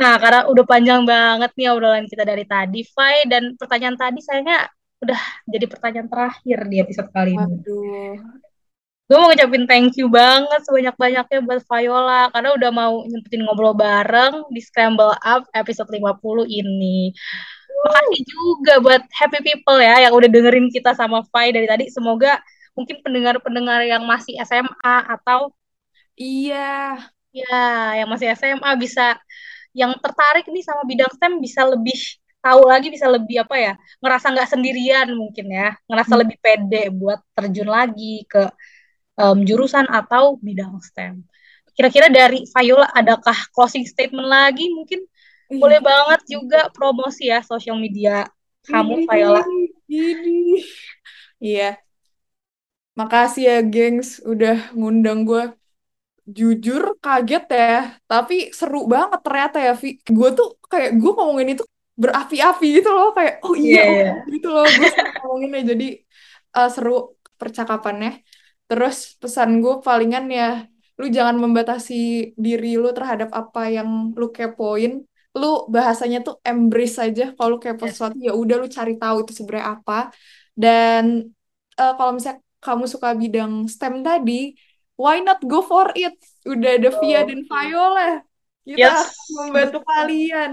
Nah, 0.00 0.16
karena 0.16 0.48
udah 0.48 0.64
panjang 0.64 1.04
banget 1.04 1.52
nih 1.60 1.68
obrolan 1.68 2.08
kita 2.08 2.24
dari 2.24 2.48
tadi, 2.48 2.80
Fai, 2.88 3.28
dan 3.28 3.52
pertanyaan 3.60 4.00
tadi 4.00 4.24
sayangnya 4.24 4.64
udah 5.04 5.20
jadi 5.44 5.66
pertanyaan 5.68 6.08
terakhir 6.08 6.58
di 6.72 6.76
episode 6.80 7.08
kali 7.12 7.36
ini. 7.36 7.44
Waduh. 7.44 8.16
Gue 9.10 9.18
mau 9.18 9.26
ngucapin 9.34 9.66
thank 9.66 9.98
you 9.98 10.06
banget 10.06 10.60
sebanyak-banyaknya 10.62 11.38
buat 11.42 11.60
Viola 11.66 12.30
karena 12.30 12.50
udah 12.54 12.70
mau 12.70 12.94
nyempetin 13.10 13.42
ngobrol 13.42 13.74
bareng 13.74 14.46
di 14.54 14.62
Scramble 14.62 15.10
Up 15.18 15.50
episode 15.50 15.90
50 15.90 16.46
ini. 16.46 17.10
Makasih 17.86 18.22
juga 18.28 18.72
buat 18.84 19.02
happy 19.10 19.40
people 19.42 19.78
ya 19.82 20.06
yang 20.06 20.12
udah 20.14 20.28
dengerin 20.30 20.70
kita 20.70 20.94
sama 20.94 21.26
Fai 21.34 21.50
dari 21.50 21.66
tadi. 21.66 21.90
Semoga 21.90 22.38
mungkin 22.78 23.02
pendengar-pendengar 23.02 23.82
yang 23.82 24.06
masih 24.06 24.38
SMA 24.46 24.96
atau 25.18 25.50
Iya. 26.18 26.98
ya 27.30 27.54
yang 28.02 28.08
masih 28.10 28.26
SMA 28.34 28.70
bisa 28.82 29.14
yang 29.74 29.94
tertarik 30.02 30.46
nih 30.50 30.62
sama 30.66 30.82
bidang 30.90 31.10
STEM 31.14 31.38
bisa 31.38 31.62
lebih 31.62 31.94
tahu 32.42 32.62
lagi 32.66 32.88
bisa 32.90 33.06
lebih 33.06 33.36
apa 33.46 33.54
ya 33.58 33.72
ngerasa 34.02 34.26
nggak 34.34 34.48
sendirian 34.50 35.08
mungkin 35.14 35.46
ya 35.52 35.68
ngerasa 35.86 36.14
Hmm. 36.16 36.22
lebih 36.26 36.36
pede 36.42 36.82
buat 36.90 37.20
terjun 37.36 37.68
lagi 37.70 38.26
ke 38.26 38.50
em, 39.20 39.38
jurusan 39.48 39.86
atau 39.90 40.40
bidang 40.40 40.80
STEM. 40.80 41.14
Kira-kira 41.76 42.08
dari 42.12 42.44
Viola 42.48 42.88
adakah 42.92 43.36
closing 43.54 43.84
statement 43.84 44.28
lagi? 44.28 44.68
Mungkin 44.72 45.00
boleh 45.60 45.80
Ih, 45.80 45.84
banget 45.84 46.20
juga 46.34 46.60
promosi 46.76 47.28
ya 47.32 47.40
sosial 47.44 47.76
media 47.80 48.28
kamu 48.68 49.04
Viola. 49.08 49.42
Ini. 49.90 50.62
Iya. 51.40 51.80
Makasih 52.98 53.42
ya, 53.48 53.56
gengs, 53.72 54.08
udah 54.32 54.54
ngundang 54.76 55.18
gue. 55.28 55.42
Jujur 56.36 56.82
kaget 57.04 57.44
ya, 57.50 57.70
tapi 58.10 58.34
seru 58.58 58.86
banget 58.94 59.20
ternyata 59.26 59.56
ya, 59.66 59.72
Vi. 59.80 59.88
Gue 60.16 60.28
tuh 60.38 60.48
kayak 60.72 60.90
gue 61.00 61.10
ngomongin 61.16 61.48
itu 61.58 61.64
berapi-api 62.02 62.66
gitu 62.78 62.90
loh, 62.96 63.08
kayak 63.16 63.34
oh 63.44 63.54
Iya, 63.56 63.82
iya, 63.82 63.82
oh 63.88 63.94
iya. 63.96 64.10
gitu 64.34 64.46
loh. 64.54 64.64
Gue 64.78 64.86
seneng 64.94 65.12
ngomonginnya, 65.18 65.60
jadi 65.74 65.86
eh, 66.56 66.68
seru 66.74 66.92
percakapannya. 67.40 68.10
Terus 68.70 68.96
pesan 69.22 69.50
gue 69.62 69.74
palingan 69.86 70.24
ya, 70.38 70.46
lu 71.00 71.04
jangan 71.16 71.36
membatasi 71.42 71.94
diri 72.44 72.78
lu 72.82 72.88
terhadap 72.96 73.28
apa 73.40 73.60
yang 73.76 73.88
lu 74.20 74.26
kepoin. 74.36 74.92
lu 75.40 75.46
bahasanya 75.74 76.18
tuh 76.26 76.34
embrace 76.50 76.98
aja 77.06 77.22
kalau 77.38 77.48
lu 77.54 77.58
kepo 77.62 77.86
Yes. 77.86 77.94
sesuatu 77.94 78.18
ya 78.18 78.32
udah 78.34 78.56
lu 78.62 78.66
cari 78.66 78.92
tahu 79.02 79.16
itu 79.22 79.32
sebenarnya 79.38 79.66
apa. 79.78 79.94
Dan 80.62 81.04
eh, 81.80 81.92
kalau 81.98 82.10
misalnya 82.16 82.42
kamu 82.64 82.84
suka 82.94 83.08
bidang 83.22 83.52
STEM 83.74 83.94
tadi 84.06 84.32
why 84.98 85.16
not 85.26 85.38
go 85.50 85.62
for 85.70 85.86
it? 85.94 86.14
Udah 86.52 86.70
ada 86.82 86.90
Via 86.98 87.20
dan 87.28 87.40
Viola. 87.50 88.26
Kita 88.66 88.88
Yes. 88.90 89.00
akan 89.06 89.30
membantu 89.38 89.78
kalian. 89.86 90.50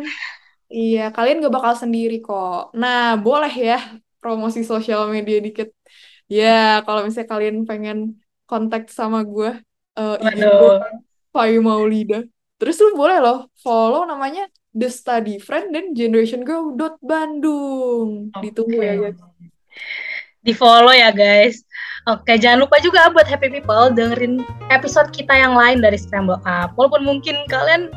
Iya 0.67 0.99
kalian 1.15 1.36
gak 1.45 1.56
bakal 1.58 1.73
sendiri 1.84 2.13
kok. 2.25 2.75
Nah 2.82 2.97
boleh 3.25 3.51
ya 3.67 3.75
promosi 4.21 4.60
sosial 4.71 5.01
media 5.15 5.38
dikit 5.45 5.67
ya 6.28 6.84
kalau 6.84 7.08
misalnya 7.08 7.30
kalian 7.32 7.58
pengen 7.63 7.98
kontak 8.48 8.92
sama 8.92 9.24
gue 9.24 9.60
eh, 9.96 10.18
IG 10.24 10.44
gue. 10.44 10.76
Payu 11.32 11.60
Maulida 11.63 12.24
terus 12.60 12.80
lu 12.80 12.96
boleh 12.96 13.20
loh 13.20 13.48
follow 13.60 14.04
namanya 14.08 14.48
The 14.76 14.92
Study 14.92 15.40
Friend 15.42 15.74
dan 15.74 15.96
Generation 15.96 16.44
Girl 16.46 16.76
dot 16.76 17.00
Bandung 17.02 18.30
ditunggu 18.44 18.80
ya 18.80 18.96
guys 19.00 19.20
Di 20.48 20.56
follow 20.56 20.96
ya 20.96 21.12
guys. 21.12 21.60
Oke, 22.08 22.40
jangan 22.40 22.63
lupa 22.63 22.80
juga 22.80 23.12
buat 23.12 23.28
happy 23.28 23.52
people 23.52 23.92
dengerin 23.92 24.40
episode 24.72 25.12
kita 25.12 25.36
yang 25.36 25.60
lain 25.60 25.84
dari 25.84 26.00
Scramble 26.00 26.40
Up. 26.48 26.72
Walaupun 26.80 27.04
mungkin 27.04 27.36
kalian 27.52 27.92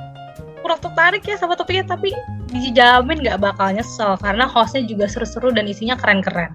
kurang 0.60 0.80
tertarik 0.80 1.22
ya 1.24 1.36
sama 1.40 1.56
topiknya, 1.56 1.84
tapi 1.88 2.12
dijamin 2.50 3.22
nggak 3.24 3.40
bakal 3.40 3.72
nyesel 3.72 4.18
karena 4.20 4.44
hostnya 4.44 4.84
juga 4.84 5.06
seru-seru 5.08 5.50
dan 5.50 5.66
isinya 5.66 5.96
keren-keren. 5.96 6.54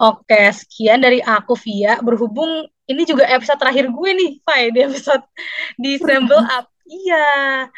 Oke, 0.00 0.50
sekian 0.54 1.02
dari 1.02 1.18
aku 1.20 1.58
Via. 1.58 1.98
Berhubung 2.00 2.68
ini 2.86 3.02
juga 3.06 3.26
episode 3.26 3.58
terakhir 3.58 3.90
gue 3.90 4.10
nih, 4.14 4.30
Fai, 4.42 4.70
di 4.70 4.80
episode 4.84 5.22
di 5.76 5.98
Scramble 5.98 6.42
Up. 6.46 6.70
Iya, 6.90 7.70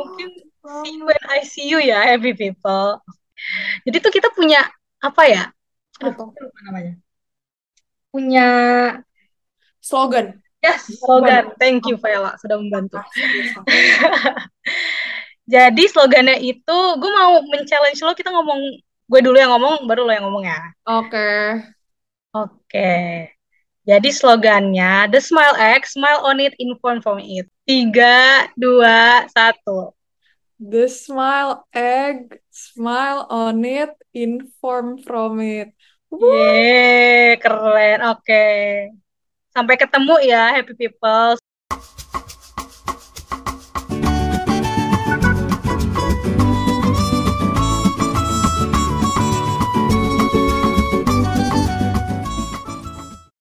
mungkin 0.00 0.28
see 0.84 0.96
you 0.96 1.04
when 1.04 1.22
I 1.28 1.40
see 1.44 1.66
you 1.68 1.78
ya, 1.80 2.00
happy 2.04 2.32
people. 2.32 3.04
Jadi 3.84 3.96
tuh 4.00 4.12
kita 4.12 4.32
punya 4.32 4.64
apa 5.04 5.22
ya? 5.28 5.42
Aduh, 6.00 6.32
Apa? 6.32 6.48
namanya. 6.64 6.96
Punya 8.08 8.48
slogan 9.84 10.40
ya 10.66 10.74
slogan. 10.82 11.44
Thank 11.60 11.86
you 11.86 11.96
Viola 11.96 12.34
sudah 12.42 12.56
membantu. 12.58 12.98
Jadi 15.46 15.82
slogannya 15.86 16.36
itu 16.42 16.78
gue 16.98 17.10
mau 17.14 17.38
men-challenge 17.46 18.02
lo 18.02 18.12
kita 18.18 18.34
ngomong 18.34 18.60
gue 19.06 19.20
dulu 19.22 19.38
yang 19.38 19.54
ngomong 19.54 19.86
baru 19.86 20.02
lo 20.02 20.12
yang 20.12 20.26
ngomong 20.26 20.44
ya. 20.50 20.58
oke 20.84 21.30
Oke. 22.36 22.92
Jadi 23.86 24.10
slogannya 24.12 25.08
The 25.08 25.22
Smile 25.24 25.56
X, 25.56 25.96
Smile 25.96 26.20
on 26.20 26.36
it, 26.42 26.52
inform 26.60 27.00
from 27.00 27.22
it. 27.22 27.48
Tiga, 27.64 28.50
dua, 28.58 29.24
satu. 29.32 29.96
The 30.56 30.88
smile 30.88 31.68
egg, 31.76 32.40
smile 32.48 33.28
on 33.28 33.60
it, 33.60 33.92
inform 34.16 34.96
from 35.04 35.36
it. 35.44 35.76
Woo! 36.08 36.32
Yeay, 36.32 37.36
keren. 37.36 38.00
Oke. 38.08 38.48
Sampai 39.52 39.76
ketemu 39.76 40.16
ya, 40.24 40.56
happy 40.56 40.72
people. 40.72 41.36